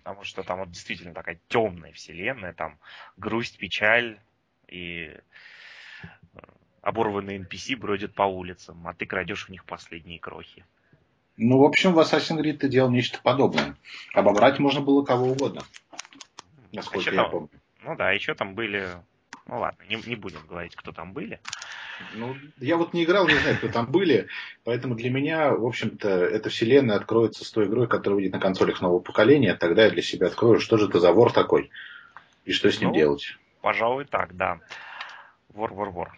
[0.03, 2.77] Потому что там вот действительно такая темная вселенная, там
[3.17, 4.19] грусть, печаль
[4.67, 5.15] и
[6.85, 10.63] оборванные NPC бродят по улицам, а ты крадешь у них последние крохи.
[11.35, 13.75] Ну, в общем, в Assassin's Creed ты делал нечто подобное.
[14.13, 15.63] Обобрать можно было кого угодно.
[16.71, 17.49] Насколько а я там, помню.
[17.83, 18.87] Ну да, еще там были...
[19.47, 21.39] Ну ладно, не, не будем говорить, кто там были.
[22.13, 24.27] Ну, я вот не играл, не знаю, кто там были,
[24.63, 28.81] поэтому для меня, в общем-то, эта вселенная откроется с той игрой, которая выйдет на консолях
[28.81, 31.71] нового поколения, тогда я для себя открою, что же это за вор такой,
[32.43, 33.37] и что с ним ну, делать.
[33.61, 34.59] Пожалуй, так, да.
[35.49, 36.17] Вор, вор, вор.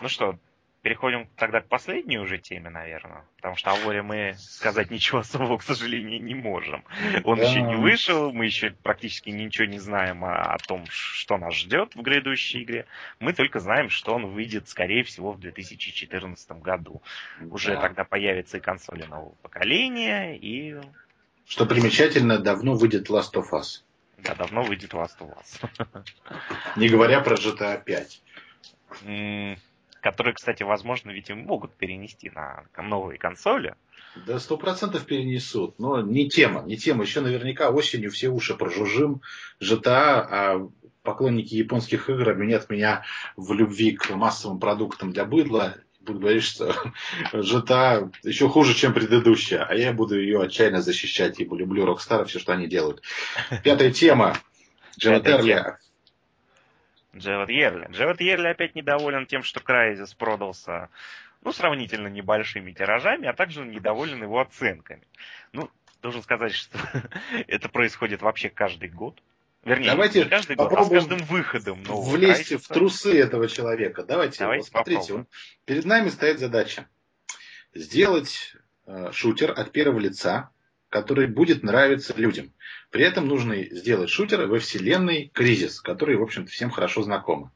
[0.00, 0.38] Ну что,
[0.86, 3.24] переходим тогда к последней уже теме, наверное.
[3.36, 6.84] Потому что о Воре мы сказать ничего особого, к сожалению, не можем.
[7.24, 7.44] Он да.
[7.44, 11.96] еще не вышел, мы еще практически ничего не знаем о, о том, что нас ждет
[11.96, 12.86] в грядущей игре.
[13.18, 17.02] Мы только знаем, что он выйдет, скорее всего, в 2014 году.
[17.40, 17.52] Да.
[17.52, 20.80] Уже тогда появятся и консоли нового поколения, и...
[21.46, 23.82] Что примечательно, давно выйдет Last of Us.
[24.18, 26.04] Да, давно выйдет Last of Us.
[26.76, 28.22] Не говоря про GTA 5
[30.06, 33.74] которые, кстати, возможно, ведь и могут перенести на новые консоли.
[34.14, 35.80] Да, сто процентов перенесут.
[35.80, 37.02] Но не тема, не тема.
[37.02, 39.20] Еще наверняка осенью все уши прожужжим.
[39.60, 40.68] GTA, а
[41.02, 43.02] поклонники японских игр обвинят меня
[43.36, 45.74] в любви к массовым продуктам для быдла.
[45.98, 46.72] Буду говорить, что
[47.32, 49.64] GTA еще хуже, чем предыдущая.
[49.64, 53.02] А я буду ее отчаянно защищать, ибо люблю Rockstar, все, что они делают.
[53.64, 54.38] Пятая тема.
[55.00, 55.56] Джерри
[57.18, 57.88] Джевет Ерли.
[57.90, 60.90] Джевет Ерли опять недоволен тем, что Крайзис продался
[61.42, 65.06] ну, сравнительно небольшими тиражами, а также недоволен его оценками.
[65.52, 65.70] Ну,
[66.02, 66.78] должен сказать, что
[67.46, 69.22] это происходит вообще каждый год.
[69.64, 72.58] Вернее, Давайте не каждый год, а с каждым выходом влезть Крайзиса.
[72.58, 74.04] в трусы этого человека.
[74.04, 75.26] Давайте, Давайте вот, смотрите, он,
[75.64, 76.88] перед нами стоит задача
[77.74, 78.54] сделать
[78.86, 80.50] э, шутер от первого лица,
[80.88, 82.52] который будет нравиться людям.
[82.90, 87.50] При этом нужно сделать шутер во вселенной Кризис, который, в общем-то, всем хорошо знакомы.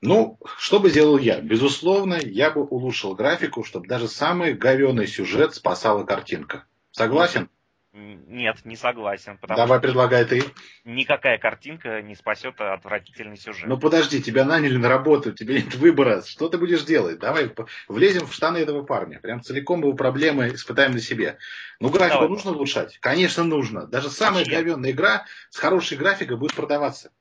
[0.00, 1.40] Ну, что бы сделал я?
[1.40, 6.66] Безусловно, я бы улучшил графику, чтобы даже самый говеный сюжет спасала картинка.
[6.90, 7.48] Согласен?
[7.94, 9.38] Нет, не согласен.
[9.46, 10.42] Давай предлагай ты.
[10.84, 13.68] Никакая картинка не спасет отвратительный сюжет.
[13.68, 16.22] Ну подожди, тебя наняли на работу, тебе нет выбора.
[16.22, 17.20] Что ты будешь делать?
[17.20, 17.54] Давай
[17.86, 19.20] влезем в штаны этого парня.
[19.20, 21.38] Прям целиком его проблемы испытаем на себе.
[21.78, 22.30] Ну графику Давай.
[22.30, 22.98] нужно улучшать?
[22.98, 23.86] Конечно нужно.
[23.86, 27.12] Даже самая говенная игра с хорошей графикой будет продаваться.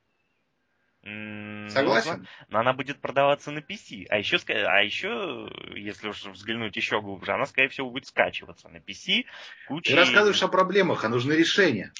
[1.03, 2.27] Согласен?
[2.47, 4.05] Но, она будет продаваться на PC.
[4.09, 8.77] А еще, а еще, если уж взглянуть еще глубже, она, скорее всего, будет скачиваться на
[8.77, 9.25] PC.
[9.67, 9.93] Кучей...
[9.93, 11.91] Ты рассказываешь о проблемах, а нужны решения.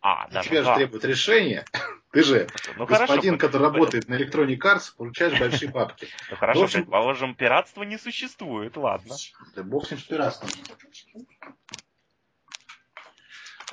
[0.00, 0.42] А, да.
[0.42, 1.64] Тебя же требует решения.
[2.12, 6.06] Ты же ну, господин, хорошо, который работает на Electronic Arts, получаешь большие бабки.
[6.30, 6.80] Ну хорошо, общем...
[6.82, 9.16] предположим, пиратства не существует, ладно.
[9.56, 10.48] Да бог с ним с пиратством.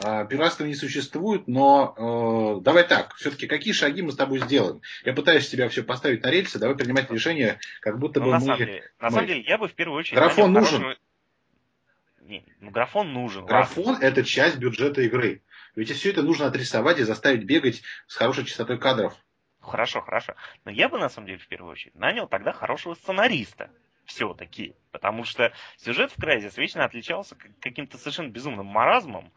[0.02, 4.82] А, пиратства не существует, но э, давай так, все-таки какие шаги мы с тобой сделаем?
[5.06, 8.40] Я пытаюсь тебя все поставить на рельсы, давай принимать решение, как будто ну, бы на
[8.40, 8.46] мы...
[8.46, 10.18] Самом деле, на самом деле, я бы в первую очередь...
[10.18, 10.82] Графон нужен.
[10.82, 10.98] Хорошего...
[12.22, 13.46] Не, ну, графон нужен.
[13.46, 14.04] Графон ладно.
[14.04, 15.44] это часть бюджета игры.
[15.76, 19.14] Ведь все это нужно отрисовать и заставить бегать с хорошей частотой кадров.
[19.60, 20.36] Хорошо, хорошо.
[20.66, 23.70] Но я бы на самом деле в первую очередь нанял тогда хорошего сценариста
[24.06, 24.76] все-таки.
[24.92, 29.32] Потому что сюжет в Crysis вечно отличался каким-то совершенно безумным маразмом.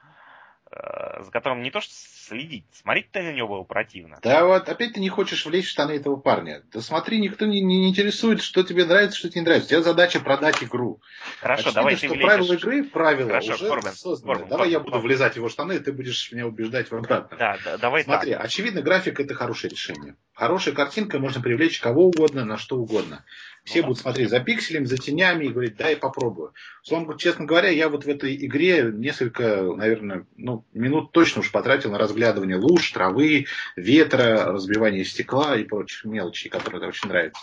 [0.69, 4.19] Э, за которым не то что следить, смотреть-то на него было противно.
[4.23, 6.65] Да вот опять ты не хочешь влезть в штаны этого парня.
[6.73, 9.67] Да смотри, никто не, не интересует, что тебе нравится, что тебе не нравится.
[9.67, 11.01] У тебя задача продать игру.
[11.41, 14.33] Хорошо, Очевидно, давай что ты правила игры, правила Хорошо, уже Корбин, созданы.
[14.33, 15.09] Корбин, давай Корбин, я буду Корбин.
[15.09, 17.39] влезать в его штаны, и ты будешь меня убеждать в обратном.
[17.39, 18.45] Да, да, давай Смотри, так.
[18.45, 20.17] очевидно, график это хорошее решение.
[20.35, 23.25] Хорошая картинка можно привлечь кого угодно, на что угодно.
[23.67, 26.55] Все будут смотреть за пикселями, за тенями и говорить, дай попробую.
[26.85, 31.91] Словом, честно говоря, я вот в этой игре несколько, наверное, ну, минут точно уж потратил
[31.91, 37.43] на разглядывание луж, травы, ветра, разбивание стекла и прочих мелочей, которые мне очень нравятся.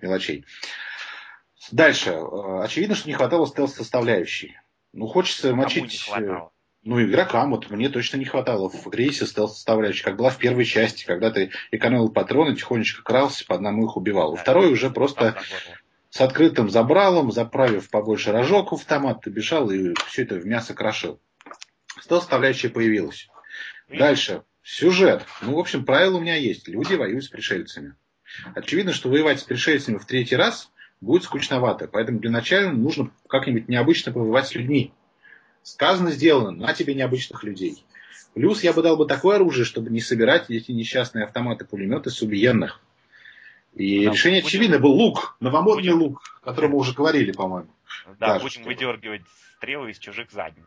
[0.00, 0.44] Мелочей.
[1.70, 2.10] Дальше.
[2.10, 4.58] Очевидно, что не хватало стелс-составляющей.
[4.92, 6.10] Ну, хочется мочить...
[6.84, 11.04] Ну, игрокам, вот мне точно не хватало в рейсе стелс-составляющей, как была в первой части,
[11.04, 14.32] когда ты экономил патроны, тихонечко крался, по одному их убивал.
[14.32, 15.40] Во второй уже просто
[16.10, 20.74] с открытым забралом, заправив побольше рожок в автомат, ты бежал и все это в мясо
[20.74, 21.20] крошил.
[22.00, 23.28] Стелс-составляющая появилась.
[23.88, 24.42] Дальше.
[24.64, 25.24] Сюжет.
[25.40, 26.66] Ну, в общем, правило у меня есть.
[26.66, 27.94] Люди воюют с пришельцами.
[28.54, 31.86] Очевидно, что воевать с пришельцами в третий раз будет скучновато.
[31.88, 34.92] Поэтому для начала нужно как-нибудь необычно повоевать с людьми.
[35.62, 36.50] Сказано, сделано.
[36.50, 37.84] На тебе необычных людей.
[38.34, 42.80] Плюс я бы дал бы такое оружие, чтобы не собирать эти несчастные автоматы-пулеметы с убиенных.
[43.74, 44.48] И да, решение будем...
[44.48, 46.02] очевидно был лук, новомодный будем...
[46.02, 47.68] лук, о котором мы уже говорили, по-моему.
[48.18, 48.68] Да, Даже, будем что...
[48.68, 49.22] выдергивать
[49.56, 50.66] стрелы из чужих задниц.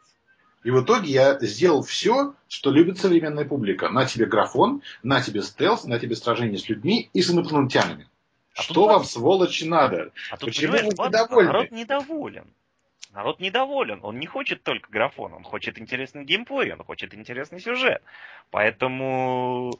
[0.64, 3.90] И в итоге я сделал все, что любит современная публика.
[3.90, 8.08] На тебе графон, на тебе стелс, на тебе сражение с людьми и с инопланетянами.
[8.56, 10.12] А что вам, сволочи, надо?
[10.32, 11.52] А тут, Почему вы недовольны?
[11.52, 12.48] Народ недоволен.
[13.16, 14.02] Народ недоволен.
[14.04, 18.04] Он не хочет только графон, он хочет интересный геймплей, он хочет интересный сюжет.
[18.52, 19.72] Поэтому...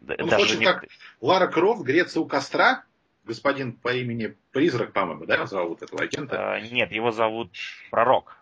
[0.00, 0.64] Он даже хочет, не...
[0.64, 0.84] как
[1.20, 2.84] Лара Крофт греться у костра,
[3.24, 6.54] господин по имени Призрак, по-моему, да, зовут этого агента?
[6.54, 7.52] А, нет, его зовут
[7.92, 8.36] Пророк.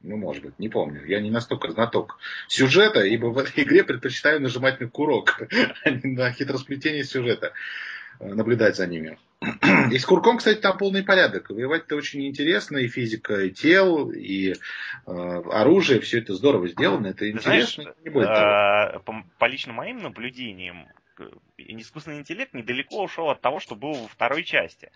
[0.00, 1.04] Ну, может быть, не помню.
[1.04, 5.42] Я не настолько знаток сюжета, ибо в этой игре предпочитаю нажимать на курок,
[5.84, 7.52] а не на хитросплетение сюжета,
[8.20, 9.18] э, наблюдать за ними.
[9.40, 11.50] И с курком, кстати, там полный порядок.
[11.50, 14.54] Воевать-то очень интересно, и физика и тел, и э,
[15.06, 17.84] оружие, все это здорово сделано, это интересно.
[17.84, 20.88] Знаешь, не будет э, по, по лично моим наблюдениям,
[21.56, 24.90] искусственный интеллект недалеко ушел от того, что было во второй части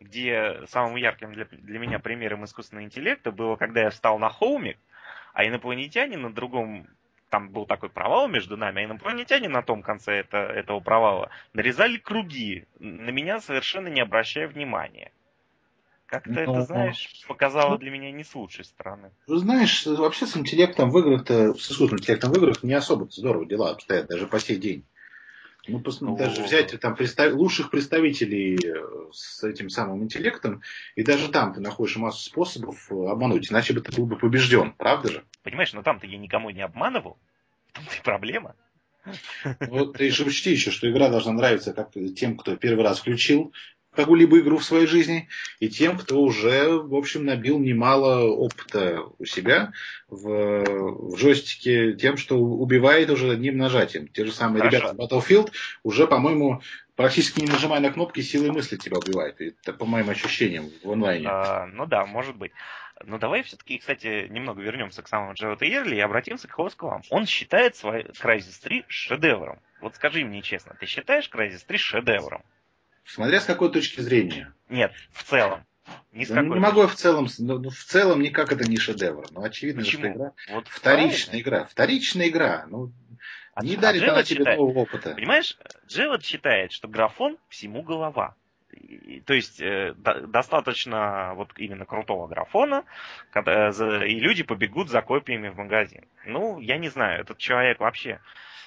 [0.00, 4.76] где самым ярким для, для меня примером искусственного интеллекта было, когда я встал на холмик,
[5.32, 6.88] а инопланетяне на другом
[7.32, 11.96] там был такой провал между нами, а инопланетяне на том конце это, этого провала нарезали
[11.96, 15.10] круги, на меня совершенно не обращая внимания.
[16.04, 19.12] Как-то ну, это, знаешь, показало ну, для меня не с лучшей стороны.
[19.26, 23.46] Ну, знаешь, вообще с интеллектом в играх-то, с искусственным интеллектом в играх не особо здорово
[23.46, 24.84] дела обстоят, даже по сей день.
[25.66, 27.32] Ну, ну, даже взять там представ...
[27.32, 30.60] лучших представителей э, с этим самым интеллектом,
[30.96, 34.72] и даже там ты находишь массу способов э, обмануть, иначе бы ты был бы побежден,
[34.72, 35.24] правда же?
[35.42, 37.18] Понимаешь, но там-то я никому не обманывал,
[37.72, 38.54] там и проблема.
[39.60, 43.52] Вот ты же учти еще, что игра должна нравиться как тем, кто первый раз включил,
[43.94, 45.28] какую-либо игру в своей жизни,
[45.60, 49.72] и тем, кто уже, в общем, набил немало опыта у себя
[50.08, 54.08] в, в джойстике тем, что убивает уже одним нажатием.
[54.08, 54.78] Те же самые Хорошо.
[54.78, 55.50] ребята в Battlefield
[55.82, 56.62] уже, по-моему,
[56.96, 59.40] практически не нажимая на кнопки, силой мысли тебя убивает.
[59.40, 61.28] Это по моим ощущениям в онлайне.
[61.28, 62.52] А, ну да, может быть.
[63.04, 67.02] Но давай все-таки, кстати, немного вернемся к самому Джоута Ерли и обратимся к Хосквам.
[67.10, 69.60] Он считает свой Crysis 3 шедевром.
[69.80, 72.44] Вот скажи мне честно, ты считаешь Crysis 3 шедевром?
[73.04, 74.54] Смотря с какой точки зрения.
[74.68, 75.64] Нет, в целом.
[76.12, 79.26] Не, да, не могу в целом, ну, ну, в целом никак это не шедевр.
[79.32, 80.02] Но очевидно, Почему?
[80.02, 81.64] что игра вот вторичная игра.
[81.66, 82.66] Вторичная игра.
[82.68, 82.92] Ну,
[83.54, 85.10] а, не а дарит она тебе считает, нового опыта.
[85.14, 88.36] Понимаешь, Джевод считает, что графон всему голова.
[89.26, 92.84] То есть э, достаточно вот именно крутого графона,
[93.30, 96.06] когда, э, и люди побегут за копиями в магазин.
[96.24, 98.20] Ну, я не знаю, этот человек вообще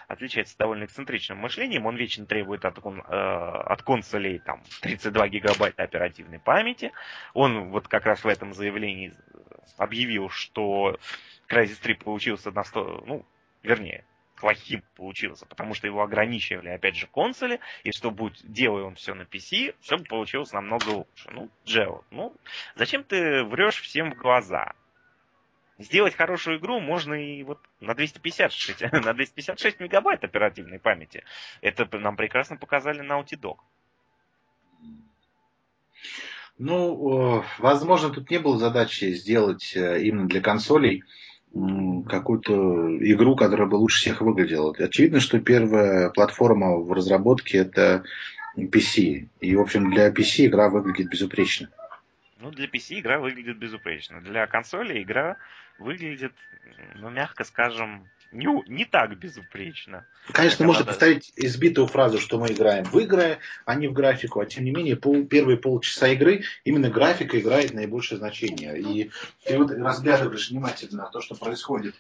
[0.07, 1.85] отличается довольно эксцентричным мышлением.
[1.85, 6.91] Он вечно требует от, э, от консолей там, 32 гигабайта оперативной памяти.
[7.33, 9.13] Он вот как раз в этом заявлении
[9.77, 10.97] объявил, что
[11.49, 13.25] Crysis 3 получился на 100, ну,
[13.63, 14.05] вернее,
[14.35, 19.13] плохим получился, потому что его ограничивали, опять же, консоли, и что будет, делая он все
[19.13, 21.29] на PC, все бы получилось намного лучше.
[21.31, 22.35] Ну, Джео, ну,
[22.75, 24.73] зачем ты врешь всем в глаза?
[25.77, 31.23] Сделать хорошую игру можно и вот на 256, на 256 мегабайт оперативной памяти.
[31.61, 33.57] Это нам прекрасно показали Naughty Dog.
[36.57, 41.03] Ну, возможно, тут не было задачи сделать э, именно для консолей
[42.07, 44.75] какую-то игру, которая бы лучше всех выглядела.
[44.77, 48.03] Очевидно, что первая платформа в разработке это
[48.57, 49.29] PC.
[49.39, 51.69] И, в общем, для PC игра выглядит безупречно.
[52.39, 54.19] Ну, для PC игра выглядит безупречно.
[54.21, 55.37] Для консоли игра
[55.79, 56.33] выглядит,
[56.95, 60.05] ну, мягко скажем, не, не так безупречно.
[60.31, 60.91] Конечно, можно надо...
[60.91, 64.71] повторить избитую фразу, что мы играем в игры, а не в графику, а тем не
[64.71, 68.79] менее пол, первые полчаса игры именно графика играет наибольшее значение.
[68.79, 69.11] И
[69.45, 71.95] ты вот разглядываешь внимательно то, что происходит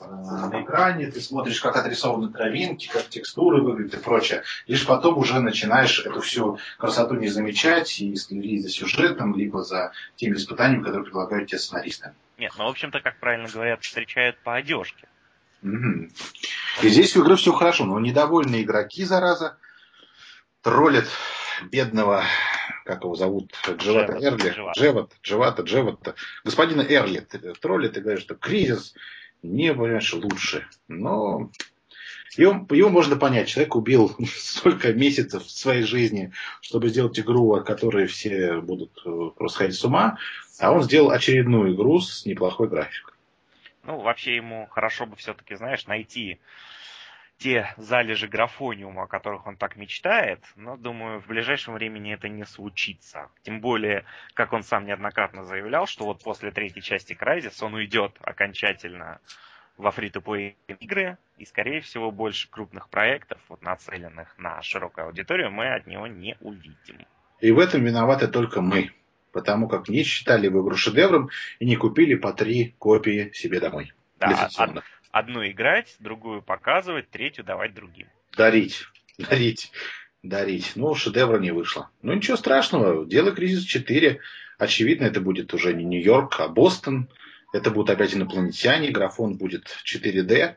[0.00, 4.42] Э, на экране, ты смотришь, как отрисованы травинки, как текстуры выглядят и прочее.
[4.66, 9.92] Лишь потом уже начинаешь эту всю красоту не замечать и следить за сюжетом, либо за
[10.16, 12.14] теми испытаниями, которые предлагают тебе сценаристы.
[12.38, 15.08] Нет, ну, в общем-то, как правильно говорят, встречают по одежке.
[15.62, 16.08] Угу.
[16.82, 19.56] И здесь у игры все хорошо, но недовольные игроки, зараза,
[20.60, 21.08] троллят
[21.70, 22.24] бедного,
[22.84, 27.26] как его зовут, Джевата Эрли, Джеват, Джевата, Джевата, господина Эрли,
[27.60, 28.94] троллит и говорит, что кризис,
[29.42, 30.66] не, понимаешь, лучше.
[30.88, 31.50] Но
[32.36, 33.48] его, его можно понять.
[33.48, 39.30] Человек убил столько месяцев в своей жизни, чтобы сделать игру, от которой все будут э,
[39.36, 40.18] просто ходить с ума.
[40.58, 43.11] А он сделал очередную игру с неплохой графикой.
[43.84, 46.40] Ну, вообще ему хорошо бы все-таки, знаешь, найти
[47.38, 52.44] те залежи графониума, о которых он так мечтает, но, думаю, в ближайшем времени это не
[52.44, 53.30] случится.
[53.42, 54.04] Тем более,
[54.34, 59.20] как он сам неоднократно заявлял, что вот после третьей части Crysis он уйдет окончательно
[59.76, 65.74] во фри-то-плей игры, и, скорее всего, больше крупных проектов, вот, нацеленных на широкую аудиторию, мы
[65.74, 67.04] от него не увидим.
[67.40, 68.92] И в этом виноваты только мы,
[69.32, 73.92] потому как не считали в игру шедевром и не купили по три копии себе домой.
[74.18, 74.48] Да,
[75.10, 78.08] одну играть, другую показывать, третью давать другим.
[78.36, 78.84] Дарить,
[79.18, 79.72] дарить,
[80.22, 80.72] дарить.
[80.74, 81.90] Ну, шедевра не вышло.
[82.02, 83.06] Ну, ничего страшного.
[83.06, 84.20] Дело кризис 4.
[84.58, 87.08] Очевидно, это будет уже не Нью-Йорк, а Бостон.
[87.52, 90.56] Это будут опять инопланетяне, графон будет 4D.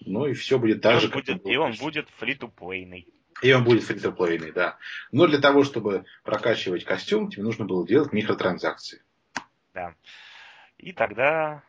[0.00, 3.06] Ну и все будет так и же, будет, как И он будет фри-то-плейный.
[3.42, 4.78] И он будет фри-то-плейный, да.
[5.12, 9.02] Но для того, чтобы прокачивать костюм, тебе нужно было делать микротранзакции.
[9.74, 9.94] Да.
[10.78, 11.62] И тогда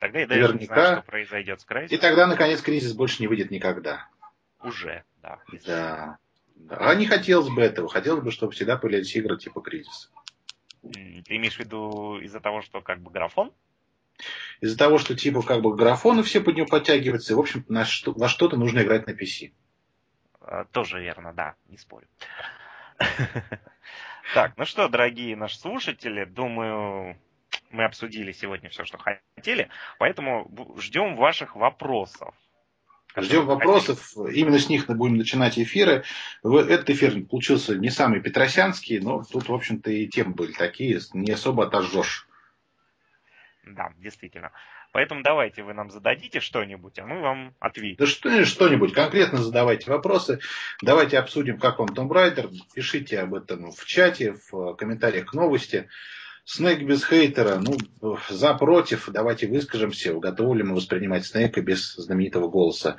[0.00, 0.60] Тогда я даже Наверняка.
[0.60, 1.98] не знаю, что произойдет с кризисом.
[1.98, 4.08] И тогда, наконец, кризис больше не выйдет никогда.
[4.62, 5.38] Уже, да.
[5.66, 6.18] Да.
[6.54, 6.76] да.
[6.78, 7.86] А не хотелось бы этого.
[7.88, 10.08] Хотелось бы, чтобы всегда появлялись игры типа кризиса.
[10.82, 13.52] Ты имеешь в виду из-за того, что как бы графон?
[14.62, 17.84] Из-за того, что типа как бы графоны все под него подтягиваются, и, в общем, на
[17.84, 19.52] что, во что-то нужно играть на PC.
[20.50, 22.08] А, тоже верно, да, не спорю.
[24.34, 27.16] Так, ну что, дорогие наши слушатели, думаю,
[27.72, 30.48] мы обсудили сегодня все, что хотели, поэтому
[30.78, 32.32] ждем ваших вопросов.
[33.16, 36.04] Ждем вопросов, именно с них мы будем начинать эфиры.
[36.44, 41.32] Этот эфир получился не самый петросянский, но тут, в общем-то, и темы были такие, не
[41.32, 42.28] особо отожжешь.
[43.74, 44.52] Да, действительно.
[44.92, 47.96] Поэтому давайте вы нам зададите что-нибудь, а мы вам ответим.
[47.98, 50.40] Да что, что-нибудь, конкретно задавайте вопросы.
[50.82, 52.50] Давайте обсудим, как вам Tomb Raider.
[52.74, 55.88] Пишите об этом в чате, в комментариях к новости.
[56.52, 62.48] Снейк без хейтера, ну, за, против, давайте выскажемся, готовы ли мы воспринимать Снейка без знаменитого
[62.48, 62.96] голоса.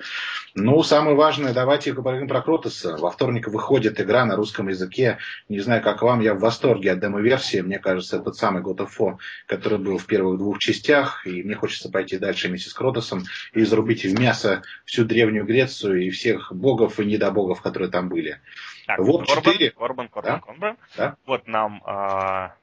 [0.55, 2.95] Ну, самое важное, давайте поговорим про Кротоса.
[2.95, 5.17] Во вторник выходит игра на русском языке.
[5.49, 7.59] Не знаю, как вам, я в восторге от демо-версии.
[7.59, 11.43] Мне кажется, это тот самый God of War, который был в первых двух частях, и
[11.43, 16.09] мне хочется пойти дальше вместе с Кротосом и зарубить в мясо всю Древнюю Грецию и
[16.09, 18.39] всех богов и недобогов, которые там были.
[18.87, 19.71] Так, вот Корбан, 4.
[19.71, 20.39] Корбан, Корбан, да?
[20.39, 20.77] Корбан.
[20.95, 21.15] Да?
[21.25, 21.83] Вот нам...
[21.85, 22.55] А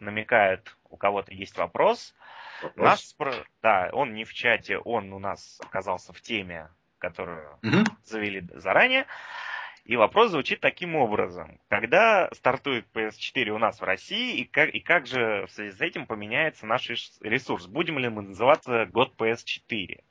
[0.00, 2.14] намекает, у кого-то есть вопрос.
[2.62, 2.84] вопрос?
[2.84, 3.34] Нас спро...
[3.62, 7.84] Да, он не в чате, он у нас оказался в теме, которую угу.
[8.04, 9.06] завели заранее.
[9.84, 11.60] И вопрос звучит таким образом.
[11.68, 15.80] Когда стартует PS4 у нас в России, и как, и как же в связи с
[15.80, 16.88] этим поменяется наш
[17.20, 17.66] ресурс?
[17.66, 20.02] Будем ли мы называться год PS4?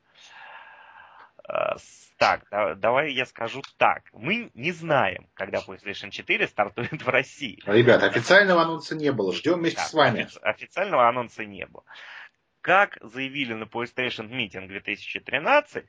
[1.50, 1.76] Э,
[2.18, 2.44] так,
[2.78, 4.02] давай я скажу так.
[4.12, 7.58] Мы не знаем, когда PlayStation 4 стартует в России.
[7.64, 9.32] Ребят, официального анонса не было.
[9.32, 10.28] Ждем вместе да, с вами.
[10.42, 11.84] Официального анонса не было.
[12.60, 15.86] Как заявили на PlayStation Meeting 2013,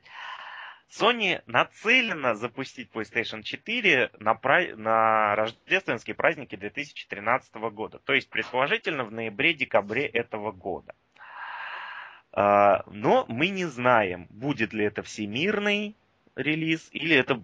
[0.90, 4.74] Sony нацелена запустить PlayStation 4 на, пра...
[4.76, 7.98] на рождественские праздники 2013 года.
[7.98, 10.94] То есть, предположительно, в ноябре-декабре этого года.
[12.32, 15.94] А, но мы не знаем, будет ли это всемирный
[16.34, 17.42] релиз или это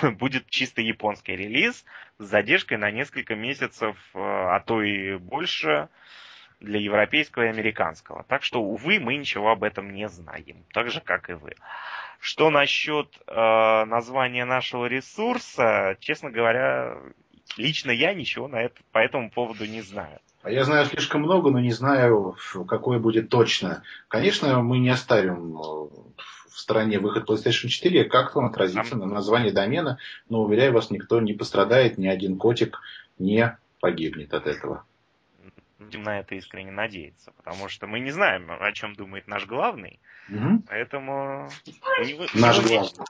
[0.18, 1.84] будет чисто японский релиз
[2.18, 5.88] с задержкой на несколько месяцев, а, а то и больше
[6.60, 8.24] для европейского и американского.
[8.24, 11.54] Так что, увы, мы ничего об этом не знаем, так же, как и вы.
[12.20, 16.96] Что насчет э, названия нашего ресурса, честно говоря,
[17.56, 20.20] лично я ничего на это, по этому поводу не знаю.
[20.42, 22.36] А я знаю слишком много, но не знаю,
[22.68, 23.82] какое будет точно.
[24.08, 29.50] Конечно, мы не оставим э, в стране выход PlayStation 4, как он отразится на названии
[29.50, 32.80] домена, но, уверяю вас, никто не пострадает, ни один котик
[33.18, 34.84] не погибнет от этого
[35.92, 40.00] будем на это искренне надеяться, потому что мы не знаем, о чем думает наш главный,
[40.28, 40.62] угу.
[40.66, 41.50] поэтому...
[42.34, 43.04] Наш главный.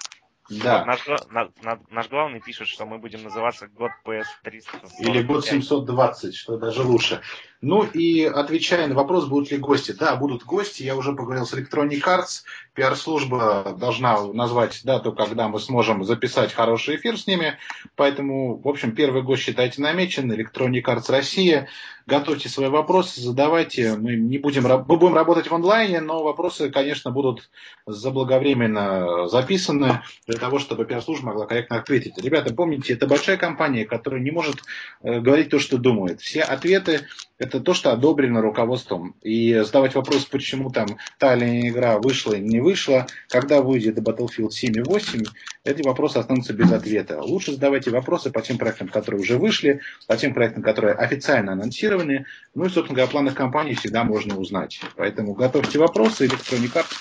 [0.61, 0.85] Да.
[0.85, 1.49] Наш, наш,
[1.91, 4.71] наш главный пишет, что мы будем называться год PS 300.
[4.99, 7.21] Или год 720, что даже лучше.
[7.63, 9.93] Ну и отвечая на вопрос, будут ли гости.
[9.93, 10.83] Да, будут гости.
[10.83, 12.43] Я уже поговорил с Electronic Arts.
[12.75, 17.57] Пиар-служба должна назвать дату, когда мы сможем записать хороший эфир с ними.
[17.95, 20.33] Поэтому, в общем, первый гость считайте намечен.
[20.33, 21.69] Electronic Arts Россия.
[22.07, 23.95] Готовьте свои вопросы, задавайте.
[23.97, 27.49] Мы не будем, мы будем работать в онлайне, но вопросы, конечно, будут
[27.87, 30.03] заблаговременно записаны
[30.43, 32.19] того, чтобы пиар-служба могла корректно ответить.
[32.19, 34.57] Ребята, помните, это большая компания, которая не может
[35.05, 36.21] э, говорить то, что думает.
[36.21, 37.03] Все ответы
[37.43, 39.17] это то, что одобрено руководством.
[39.23, 40.87] И задавать вопрос, почему там
[41.19, 45.23] та или иная игра вышла или не вышла, когда выйдет Battlefield 7 и 8,
[45.65, 47.21] эти вопросы останутся без ответа.
[47.21, 52.27] Лучше задавайте вопросы по тем проектам, которые уже вышли, по тем проектам, которые официально анонсированы.
[52.55, 54.81] Ну и, собственно говоря, о планах компании всегда можно узнать.
[54.97, 56.29] Поэтому готовьте вопросы.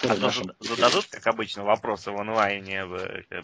[0.08, 0.52] А нашим...
[0.60, 2.86] зададут, как обычно, вопросы в онлайне,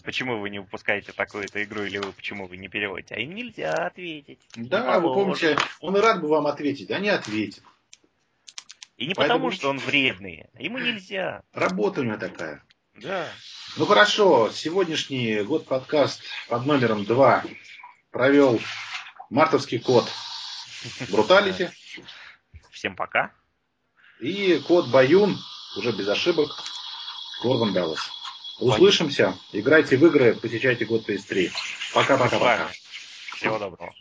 [0.03, 3.73] почему вы не выпускаете такую-то игру, или вы почему вы не переводите, а им нельзя
[3.73, 4.39] ответить.
[4.55, 7.63] Да, вы помните, он и рад бы вам ответить, а не ответит.
[8.97, 9.39] И не Поэтому...
[9.39, 11.43] потому, что он вредный, ему нельзя.
[11.53, 12.63] Работа у него такая.
[12.95, 13.27] Да.
[13.77, 17.43] Ну хорошо, сегодняшний год подкаст под номером 2
[18.09, 18.59] провел
[19.29, 20.09] мартовский код
[21.11, 21.69] Бруталити.
[22.71, 23.31] Всем пока.
[24.19, 25.37] И код Баюн,
[25.77, 26.49] уже без ошибок,
[27.41, 28.16] Корбан Даллас.
[28.59, 31.51] Услышимся, играйте в игры, посещайте год PS3.
[31.93, 32.71] Пока-пока-пока.
[33.35, 33.93] Всего доброго.